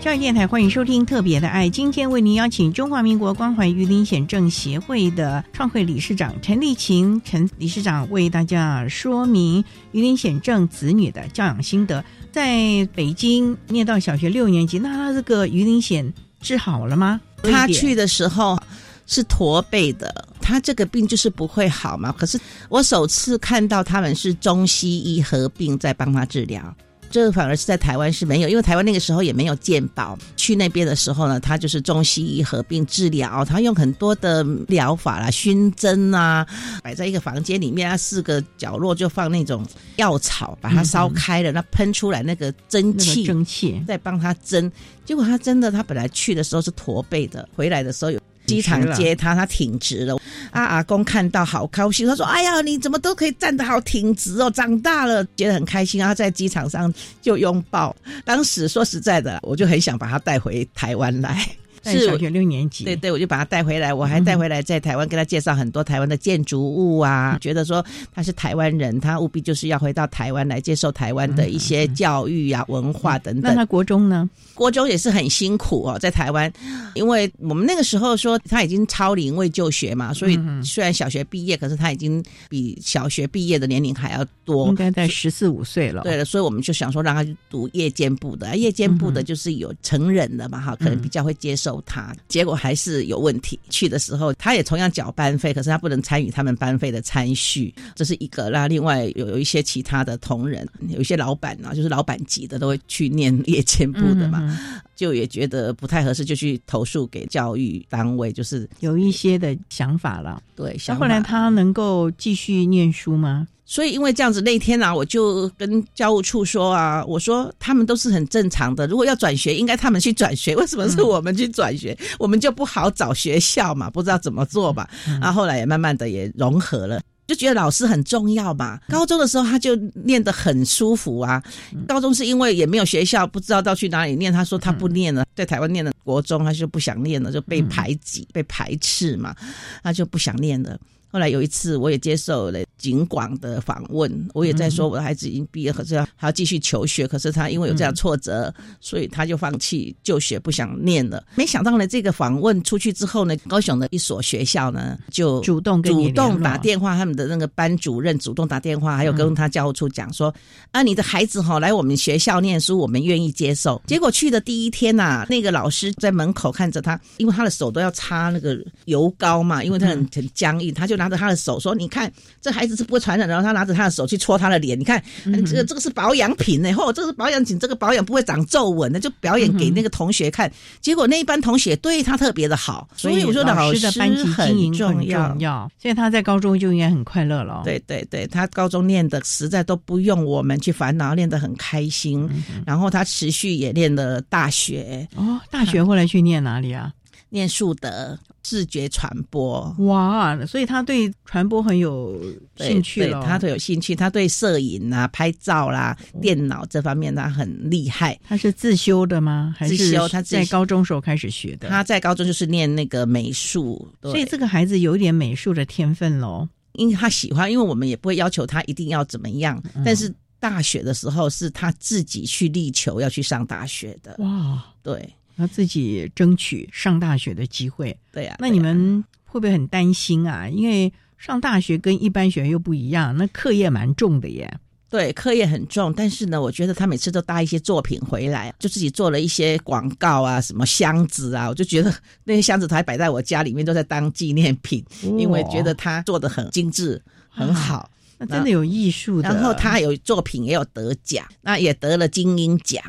[0.03, 12.03] 教育电台欢迎收听《特别的爱》，今天为您邀请中华民国关怀鱼鳞癣症协会的创会理事长陈丽琴陈理事长为大家说明鱼鳞癣症子女的教养心得。
[12.33, 17.21] 在北京念到小学六年级，那他这个鱼鳞癣治好了吗？
[17.41, 18.61] 他去的时候
[19.07, 22.11] 是驼背的，他这个病就是不会好嘛。
[22.11, 22.37] 可是
[22.67, 26.75] 我首次看到他们是中西医合并在帮他治疗。
[27.13, 30.17] 这个反而是在台湾是没有，因为台湾那个时候也没有健保。
[30.35, 36.43] 去那边的时候呢，他就是中西医合并治疗，他用很多的疗法啦，熏蒸啊，
[36.81, 39.63] 摆在一个房间里面啊，四个角落就放那种
[39.97, 44.71] 药草，把它烧开了，那喷出来那个蒸汽，蒸汽再帮他蒸。
[45.05, 48.19] 结果他真的，他本来去的时候是驼背的，回来的时候有。
[48.45, 50.15] 机场接他，他挺直了。
[50.51, 57.95] 啊，阿公看到好高兴，他说：“哎呀，你怎么都可以站得好挺直哦，长大了，觉得很开心。”然后在机场上就拥抱。
[58.23, 61.45] 当时说实在的，我就很想把他带回台湾来。
[61.83, 73.51] 是小学六年级，对对，我就把他带回来，我还带回来在台湾跟他介绍很多台湾的建筑物啊，觉得说他是台湾人，他务必就是要回到台湾来接受台湾的一些教育啊、文化等等。
[73.51, 74.29] 那他国中呢？
[74.53, 76.51] 国中也是很辛苦哦，在台湾，
[76.93, 86.03] 因为我们那个时候说他已经超龄未就学嘛，所以虽然小学毕业，可是他已经比小学毕业的年龄还要多，应该在十四五岁了。
[86.03, 91.72] 对了，所以我们就想说让他去读夜间部的，夜间部的就是有成人的嘛，哈，可能比较会接受。
[91.85, 93.59] 他结果还是有问题。
[93.69, 98.49] 去的时候，他也同样缴班费，可是他不能参与他们班费的参序，这是一个。
[98.49, 104.57] 那另外有有一些其他的同仁，有一些老板啊，就是老板级的都会去念夜间部的嘛，
[104.95, 110.41] 就也觉得不太合适，就去投诉给教育单位，就是有一些的想法了。
[110.55, 113.47] 对，那后来他能够继续念书吗？
[113.65, 121.97] 所以，因为这样子，那天呢，我就跟教务处说啊，我说他们都是很正常的，如果要转学，应该他们去转学，为什么是我们去转学？
[122.19, 124.89] 我们就不好找学校嘛，不知道怎么做吧。
[125.21, 128.79] 然后后来也慢慢的也融合了，就觉得老师很重要嘛。
[128.89, 131.41] 高中的时候他就念得很舒服啊。
[131.87, 139.33] 高中是因为也没有学校，不知道到去哪里念，他说他不念了，在台湾念的国中，他就不想念了，就被排挤、被排斥嘛，
[139.81, 140.77] 他就不想念了。
[141.07, 147.07] 后来有一次，我也接受了警广的访问，我也在说我的孩子已经毕业，可是还要继续求学。
[147.07, 151.23] 可是他因为有这样挫折，所以他就放弃就学，不想念了。
[151.35, 160.33] 没想到呢，这个访问出去之后呢，高雄的一所学校呢就主动主动打电话，他们的那个班主任主动打电话，还有跟他教务处讲说
[160.71, 163.81] 啊，你的孩子哈来我们学校念书，我们愿意接受。
[163.87, 172.11] 结果去的第一天呐，那个老师在门口看着他，因为他的手都要擦那个油膏嘛，因为他很很僵硬，他就拿着他的手说：“你看，
[172.41, 180.51] 这孩子是不会传染。”然后他拿着他的手去搓他的脸，你看，这个这个是保养品呢，或这个是保养品，这个保养不会长皱纹的，就表演给那个同学看。
[180.81, 185.69] 结果那一班同学对他特别的好，所以我说老师的班级经营重要。
[185.79, 187.61] 所以他在高中就应该很快乐了。
[187.63, 192.29] 对对对，他高中念的实在都不用我们去烦恼，练得很开心。
[192.65, 196.91] 然后他持续也练了大学哦，大学后来去念哪里啊？
[197.33, 198.17] 念树德。
[198.45, 202.21] 视觉传播哇，所以他对传播很有
[202.57, 203.23] 兴趣了。
[203.23, 208.19] 他都有兴趣，他对摄影啊、拍照啦、电脑这方面他很厉害。
[208.27, 209.55] 他是自修的吗？
[209.57, 210.09] 还是修？
[210.09, 211.69] 他在高中时候开始学的。
[211.69, 216.45] 他在高中就是念那个美术，所以这个孩子有一点美术的天分喽。
[216.73, 219.63] 因为他喜欢，因为我们也不会要求他一定要怎么样。
[219.85, 224.17] 但是大学的时候是他自己去力求要去上大学的。
[224.19, 225.13] 哇，对。
[225.35, 228.35] 他自己争取上大学的机会，对呀。
[228.39, 230.47] 那你们会不会很担心啊？
[230.47, 234.59] 因为上大学跟一般学生又不一样，那课业蛮重的耶。
[234.89, 241.91] 对，课业很重，但是呢，我觉得他每次都带一些作品回来，就自己做了一些广告啊，什么箱子啊，我就觉得
[242.23, 244.85] 那些箱子还摆在我家里面，都在当纪念品，
[245.17, 249.19] 因为觉得他做的很精致，很好，那真的有艺术。
[249.21, 252.83] 然后他有作品也有得奖，那也得了金鹰奖。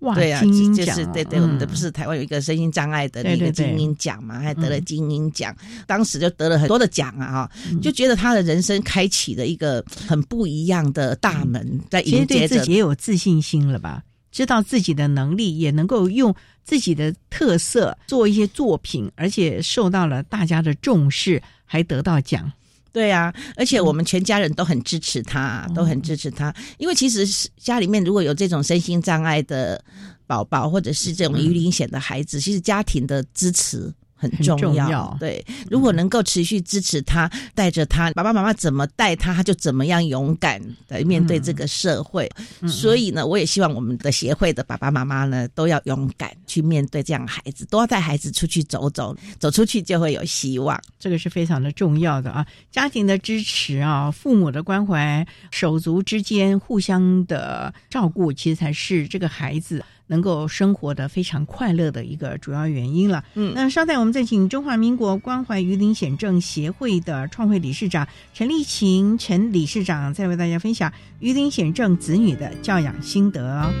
[0.00, 5.54] 哇，对啊，就是对对，我们的不是台湾有一个身心障碍的那个精英奖嘛，还得了精英奖，
[5.86, 7.50] 当时就得了很多的奖啊，哈，
[7.82, 14.02] 就觉得他的人生开启了一个很不一样的大门，在迎接着，自己也有自信心了吧？
[14.32, 16.34] 知道自己的能力，也能够用
[16.64, 22.50] 自己的特色做一些作品，而且受到了大家的重视，还得到奖。
[22.92, 26.54] 对啊，而且我们全家人都很支持他，都很支持他。
[26.78, 27.24] 因为其实
[27.56, 29.82] 家里面如果有这种身心障碍的
[30.26, 35.16] 宝宝，或者是这种鱼鳞险的孩子，其实家庭的支持很重要。
[35.18, 42.30] 对，如果能够持续支持他，带着他，爸爸妈妈怎么带他，他就怎么样勇敢的面对这个社会。
[42.68, 50.78] 所以呢，我也希望我们的协会的爸爸妈妈呢，都要勇敢去面对这样孩子，多带孩子出去走走，走出去就会有希望。
[50.98, 59.82] 这个是非常的重要的啊，家庭的支持啊，父母的关怀，手足之间互相的照顾，其实才是这个孩子。
[60.10, 63.24] 能够生活的非常快乐的一个主要原因了。
[63.34, 73.72] 嗯，那稍待，我们再请中华民国关怀鱼鳞癣症协会的创会理事长陈丽琴陈理事长，再为大家分享鱼鳞癣症子女的教养心得。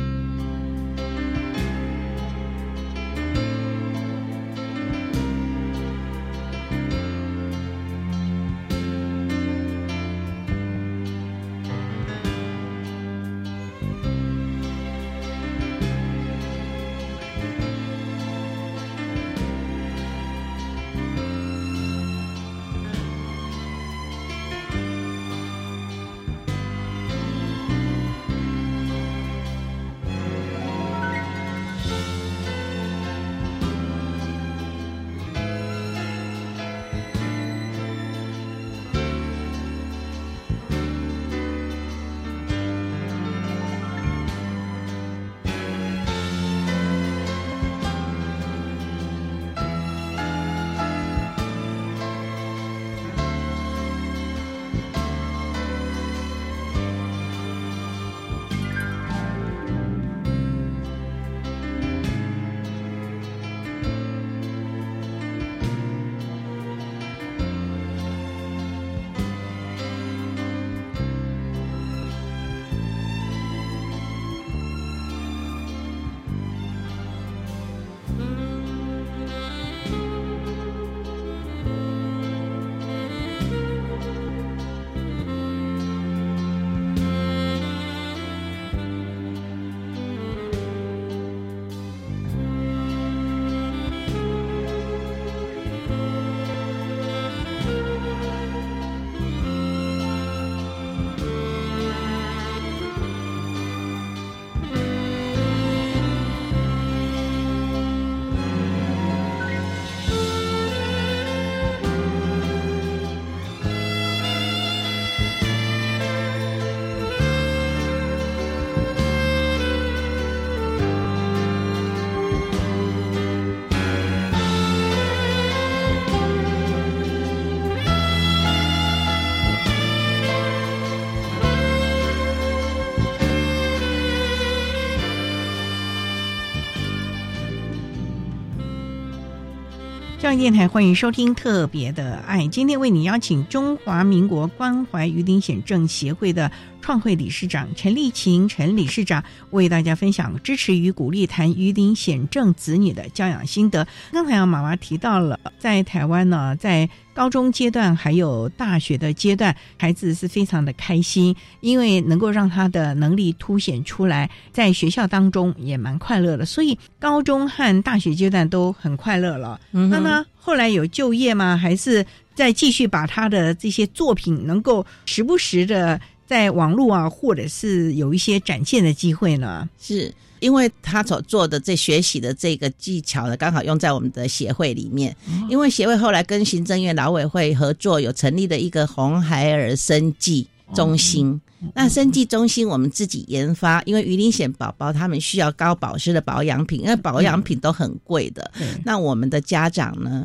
[140.36, 146.50] 电台欢迎收听特别的爱，今天为你邀请中华民国关怀鱼鳞癣症协会的
[146.90, 153.86] 创会理事长陈丽琴陈理事长为大家分享支持与鼓励谈鱼鳞显症子女的教养心得。
[154.10, 169.60] 刚才啊，妈妈提到了在台湾呢，在高中阶段还有大学的阶段，孩子是非常的开心，因为能够让他的能力凸显出来，在学校当中也蛮快乐的，所以高中和大学阶段都很快乐了。
[169.70, 171.56] 那呢，后来有就业吗？
[171.56, 179.68] 还是再继续把他的这些作品能够时不时的在网络啊，或者是有一些展现的机会呢？
[179.80, 180.14] 是。
[180.38, 185.14] 因为他所做的这学习的这个技巧呢，刚好用在我们的协会里面。
[185.48, 191.38] 因为协会后来跟行政院劳委会合作，有成立的一个红孩儿生计中心。
[191.74, 198.48] 那生计中心我们自己研发，因为鱼鳞癣宝宝他们需要高保湿的保养品，因为保养品都很贵的。
[198.84, 200.24] 那我们的家长呢？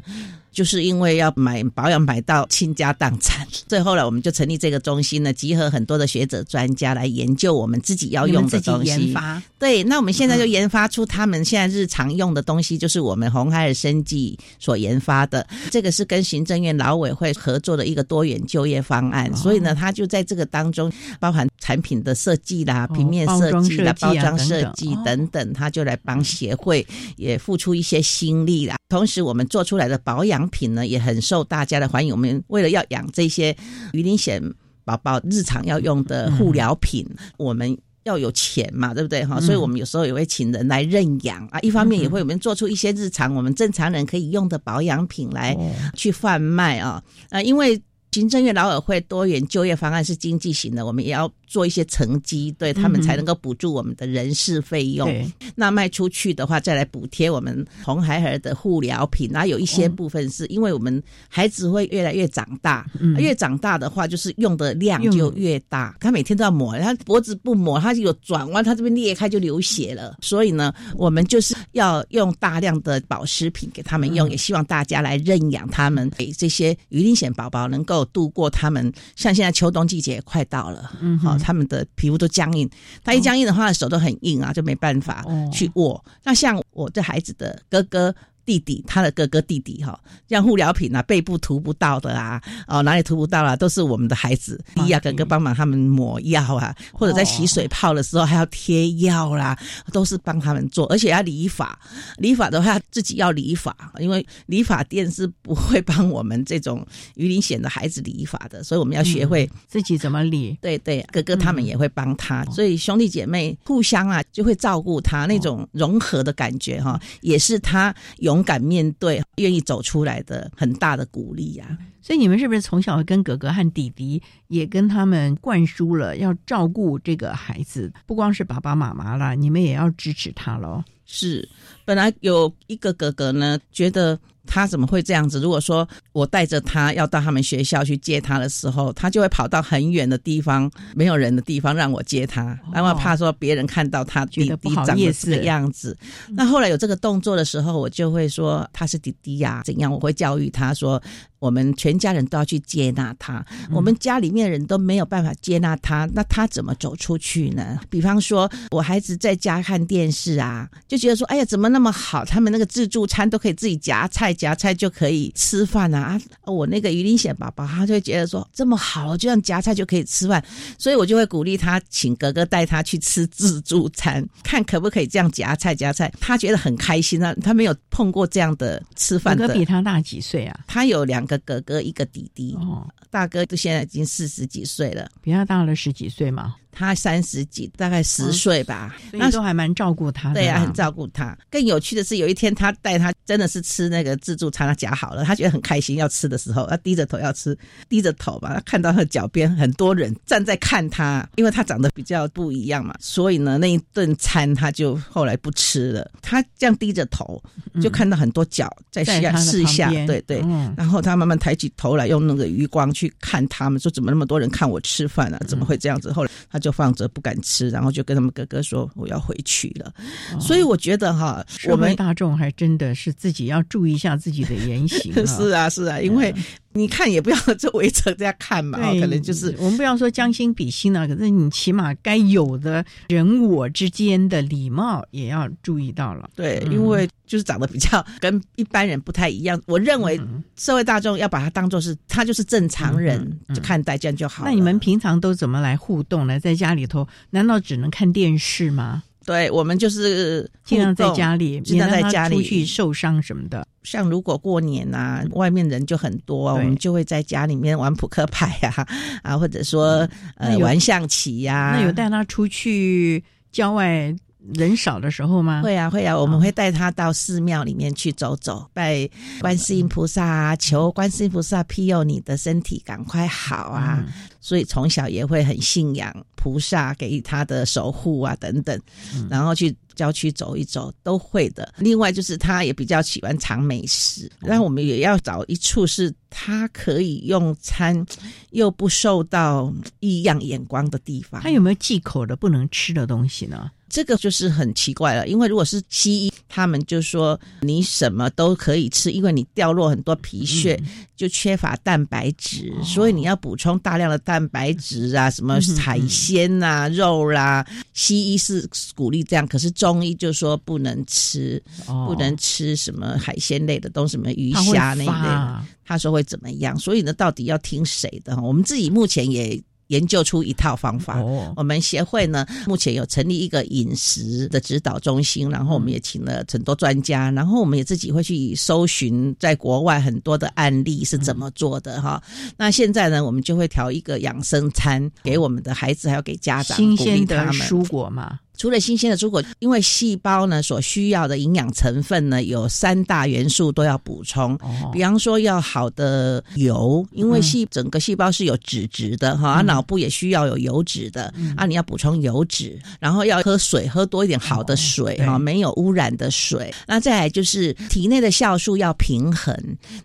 [0.56, 8.90] 就是因为要买保养买到倾家荡产， 所以后来我们就成立这个中心呢，集合很多的学者专家来研究我们自己要用的东西。
[8.90, 15.46] 研发对，那我们现在就研发出他们现在日常用的东西，就是我们红海尔生技所研发的。
[15.70, 20.90] 这个是跟行政院劳委会合作的一个多元就业方案，所以呢，他就在这个当中
[21.20, 26.86] 包含产品的设计啦、平面设计啦、包装设计等等，他就来帮协会
[27.18, 28.76] 也付出一些心力啦。
[28.88, 30.46] 同时，我们做出来的保养。
[30.56, 32.14] 品呢也很受大家的欢迎。
[32.14, 33.54] 我们为了要养这些
[33.94, 34.54] 鱼鳞癣
[34.86, 37.06] 宝宝日常要用的护疗品，
[37.38, 39.42] 我们要有钱嘛，对不对哈？
[39.42, 41.60] 所以我们有时候也会请人来认养啊。
[41.62, 45.58] 一方面也会我们做出一些日常我们正常人可以用的保养品来
[45.96, 47.04] 去贩卖啊。
[47.30, 47.82] 呃，因为
[48.16, 55.12] 行政院劳委会多元就业方案是经济型的，我们也要做一些成绩，对他们才能够补助我们的人事费用。
[55.54, 59.30] 那卖出去的话，再来补贴我们红孩儿的护疗品。
[59.34, 65.94] 然后有一些部分是因为我们孩子会越来越长大，越长大的话就是用的量就越大。
[66.00, 70.16] 他每天都要抹，他脖子不抹，他有转弯，他这边裂开就流血了。
[70.22, 78.05] 所以呢，我们就是要用大量的保湿品给他们用，也希望大家来认养他们，给这些鱼鳞癣宝宝能够。
[78.06, 82.70] 度过他们，像现在秋冬季节快到了，嗯，好，他们的皮肤都僵硬，
[83.04, 86.04] 他一僵硬的话，手都很硬啊，就没办法去握。
[86.24, 88.16] 那像我这孩子的哥哥。
[88.46, 99.58] 弟弟，他的哥哥弟弟哈，像护疗品啊，背部涂不到的啊，哦，哪里涂不到啊，都是我们的孩子，弟啊哥哥帮忙他们抹药啊，或者在洗水泡的时候还要贴药啦，
[99.92, 101.78] 都是帮他们做，而且要理发，
[102.18, 106.86] 理发的话自己要理发，因为理发店是不会帮我们这种
[107.16, 110.56] 鱼鳞癣的孩子理发的，所以我们要学会自己怎么理。
[110.62, 118.35] 对对，哥哥他们也会帮他，所以兄弟姐妹互相啊就会照顾他，那种融合的感觉哈，也是他有。
[118.36, 121.78] 勇敢面对，愿意走出来的很大的鼓励呀！
[122.02, 127.92] 所以你们是不是从小跟哥哥和弟弟也跟他们灌输了要照顾这个孩子？
[128.06, 130.84] 不光是爸爸妈妈啦，你们也要支持他喽。
[131.06, 131.48] 是，
[131.86, 134.20] 本来有一个哥哥呢，觉得。
[134.48, 135.40] 他怎么会这样子？
[135.40, 145.98] 如果说我带着他要到他们学校去接他的时候，他就会跑到很远的地方、没有人的地方让我接他，然后怕说别人看到他弟弟长得这个样子。
[146.30, 149.92] 那后来有这个动作的时候，我就会说他是弟弟呀，怎样？
[149.92, 151.02] 我会教育他说。
[151.46, 157.80] 我们全家人都要去接纳他，我们家里面的人都没有办法接纳他，那他怎么走出去呢？
[157.88, 162.26] 比方说，我孩子在家看电视啊，就觉得说，哎呀，怎么那么好？
[162.26, 166.20] 他们那个自助餐都可以自己夹菜，夹菜就可以吃饭啊！
[166.46, 170.44] 我那个于林显宝宝，他就会觉得说，这么好，就像夹菜就可以吃饭，
[170.80, 176.12] 所以我就会鼓励他，请哥哥带他去吃自助餐，看可不可以这样夹菜夹菜。
[176.20, 179.38] 他觉得很开心啊，他没有碰过这样的吃饭。
[179.38, 180.60] 哥哥比他大几岁啊？
[180.66, 181.35] 他有两个。
[181.40, 182.88] 哥哥一个弟弟，哦。
[183.10, 186.56] 大哥都现在已经四十几岁了，比他大了十几岁嘛。
[186.78, 190.36] 他三十几，大概十岁吧，那时候还蛮照顾他的。
[190.36, 191.36] 对啊，很照顾他。
[191.50, 195.96] 更有趣的是，有一天他带他真的是吃那个自助餐，他夹好了，他觉得很开心。
[195.96, 197.58] 要吃的时候，他低着头要吃，
[197.88, 198.52] 低着头吧。
[198.54, 206.12] 他看到他脚边很多人站在看他，因为他长得比较不一样嘛，所以呢，那一顿餐他就后来不吃了。
[206.22, 207.42] 他这样低着头，
[207.82, 210.44] 就看到很多脚在下四下，对对。
[210.76, 215.40] 然后他慢慢抬起头来，用那个余光去看他们，说怎么那么多人看我吃饭啊？
[215.48, 216.12] 怎么会这样子？
[216.12, 216.60] 后来他。
[216.65, 219.94] 就放着不敢吃，然后就跟他们哥哥说我要回去了。
[220.40, 225.14] 所以我觉得哈，我们大众还真的是自己要注意一下自己的言行。
[225.26, 226.34] 是啊，是啊，因为。
[226.78, 236.30] 你看也不要这围着这样看嘛，可能就是我们不要说将心比心了，可是你起码该有的人我之间的礼貌也要注意到了。
[236.36, 240.20] 对，因为就是长得比较跟一般人不太一样，我认为
[240.58, 244.44] 社会大众要把他当做是他就是正常人就看待，这样就好。
[244.44, 246.38] 那你们平常都怎么来互动呢？
[246.42, 249.04] 在家里头难道只能看电视吗？
[249.26, 253.68] 对，我们就是尽量在家里，尽量在家里出去受伤什么的。
[253.82, 258.88] 像如果过年啊，外面人就很多，我们就会在家里面玩扑克牌啊，
[259.24, 261.76] 啊，或者说呃玩象棋呀。
[261.76, 264.16] 那有带他出去郊外
[264.54, 265.64] 人少的时候吗？
[265.64, 269.10] 会啊，会啊，我们会带他到寺庙里面去走走，拜
[269.42, 274.06] 观世音菩萨啊，求观世音菩萨庇佑你的身体赶快好啊。
[274.46, 278.80] 所以从小也会很信仰菩萨给他的守护啊等等，
[279.28, 281.74] 然后去郊区走一走都会的。
[281.80, 288.06] 另外就是他也比较喜欢尝美食，那我们也要找一处是他可以用餐
[288.52, 291.42] 又不受到异样眼光的地方。
[291.42, 293.72] 他有没有忌口的不能吃的东西呢？
[293.88, 300.78] 这个就是很奇怪了，因为如果是西医，他们就说你什么都可以吃，因为你掉落很多皮屑，
[301.16, 307.66] 就缺乏蛋白质，所以你要补充大量的蛋白质啊，什么海鲜啊、肉啦。
[307.94, 315.66] 西医是鼓励这样，可是中医就说不能吃，不能吃什么海鲜类的东西，什么鱼虾那类。
[315.84, 316.78] 他说会怎么样？
[316.80, 318.40] 所以呢，到底要听谁的？
[318.42, 319.62] 我们自己目前也。
[319.90, 321.22] 研究出一套方法。
[321.56, 332.20] 我们协会呢，目前有成立一个饮食的指导中心，然后我们也请了很多专家，然后我们也自己会去搜寻在国外很多的案例是怎么做的哈。
[332.58, 338.40] 那现在呢，我们就会调一个养生餐给我们的孩子，还要给家长，新鲜的蔬果嘛。
[338.58, 344.56] 除了新鲜的蔬果，因为细胞呢所需要的营养成分呢有三大元素都要补充。
[344.56, 356.74] 哦比方说要好的油，因为细整个细胞是有脂质的哈，啊嗯脑部也需要有油脂的啊，你要补充油脂，然后要喝水，喝多一点好的水哈，对没有污染的水。
[356.88, 359.56] 那再来就是体内的酵素要平衡，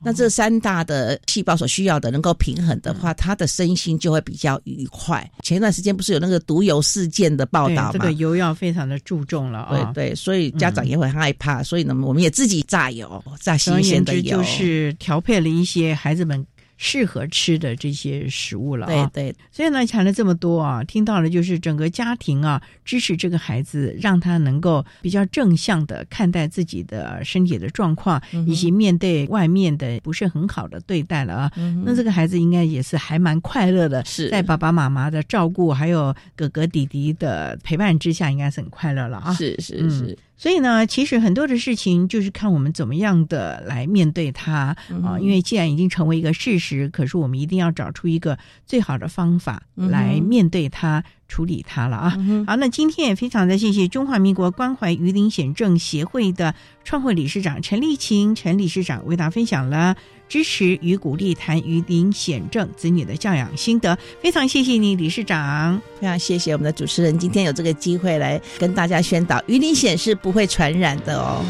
[0.02, 5.30] 那这三大的细胞所需要的能够平衡的话，他的身心就会比较愉快。
[5.42, 7.92] 前一段时间不是有那个毒油事件的报道吗？
[7.92, 9.92] 对这个油要非常的注重了啊。
[9.94, 16.44] 对对，所以家长也会害怕，所以呢，我们也自己榨油，榨新鲜的油，就是调配了一些孩子们
[16.82, 19.10] 适合吃的这些食物了啊。
[19.12, 19.36] 对对。
[19.52, 31.52] 所以呢，谈了这么多啊，听到了就是整个家庭啊，支持这个孩子，让他能够比较正向的看待自己的身体的状况，嗯以及面对外面的不是很好的对待了啊。
[31.56, 39.34] 嗯那这个孩子应该也是还蛮快乐的，是在爸爸妈妈的照顾，还有哥哥弟弟的陪伴之下，应该是很快乐了啊。
[39.34, 45.20] 是是嗯是，所以呢，其实很多的事情就是看我们怎么样的来面对它、嗯啊。
[45.20, 52.14] 因为既然已经成为一个事实，可是我们一定要找出一个最好的方法来面对它、处理它了啊。
[52.18, 56.52] 嗯好，那今天也非常的谢谢中华民国关怀鱼鳞癣症协会的
[56.84, 59.94] 创会理事长陈丽琴陈理事长为大家分享了
[60.28, 65.80] 支持与鼓励谈鱼鳞癣症子女的教养心得，非常谢谢你，理事长。
[66.00, 71.44] 非常谢谢我们的主持人，今天有这个机会来跟大家宣导，鱼鳞癣是不会传染的哦。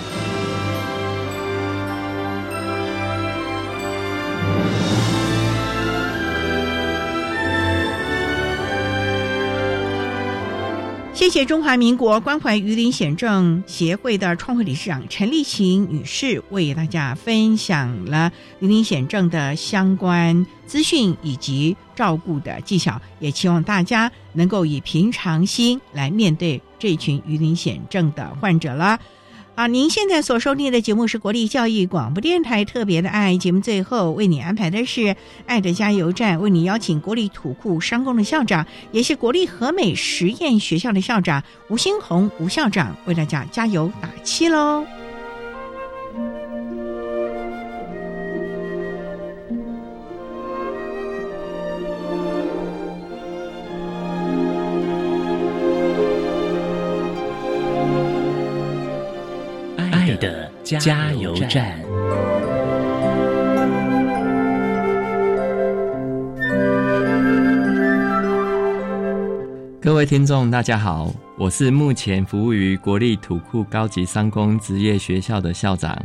[11.20, 28.98] 谢谢中华民国关怀鱼鳞癣症协会的创会理事长陈丽琴女士为大家分享了鱼鳞癣症的相关资讯以及照顾的技巧，也希望大家能够以平常心来面对这群鱼鳞癣症的患者了。
[29.60, 44.82] 好，您现在所收听的节目是国立教育广播电台特别的爱节目，最后为你安排的是爱的加油站，为你邀请国立土库商工的校长，也是国立和美实验学校的校长吴新红吴校长为大家加油打气喽。
[60.78, 61.80] 加油站。
[69.80, 75.98] 各位听众，大家好，我是目前服务于国立土库高级商工职业学校的校长。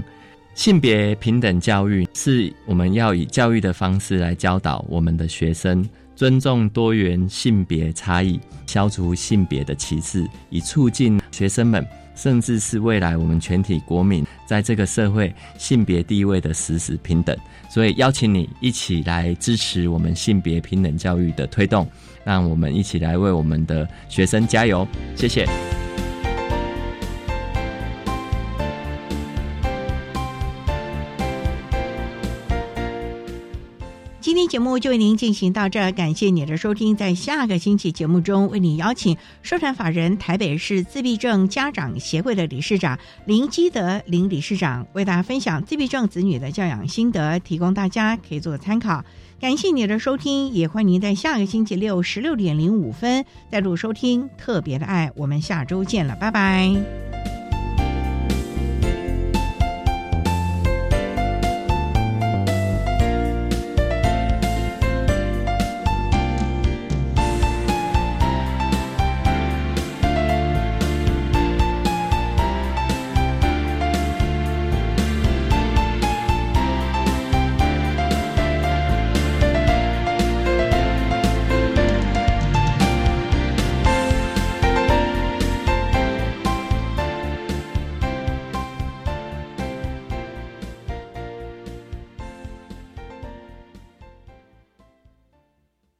[0.55, 11.85] 性别平等教育是我们要以教育的方式来教导我们的学生，尊重多元性别差异，消除性别的歧视，以促进学生们，
[12.15, 17.37] 甚至是未来我们全体国民在这个社会性别地位的实时平等。
[17.69, 21.87] 所以邀请你一起来支持我们性别平等教育的推动，
[22.23, 24.87] 让我们一起来为我们的学生加油。
[25.15, 25.45] 谢谢。
[34.55, 36.95] 节目就为您进行到这儿，感谢你的收听。
[36.95, 49.03] 在下个星期节目中，为您邀请社团法人台北市自闭症家长协会的理事长林基德林理事长，为大家分享自闭症子女的教养心得，提供大家可以做参考。
[49.41, 55.11] 感谢你的收听，也欢迎您在下个星期六十六点零五分再度收听特别的爱。
[55.17, 57.34] 我们下周见了，拜拜。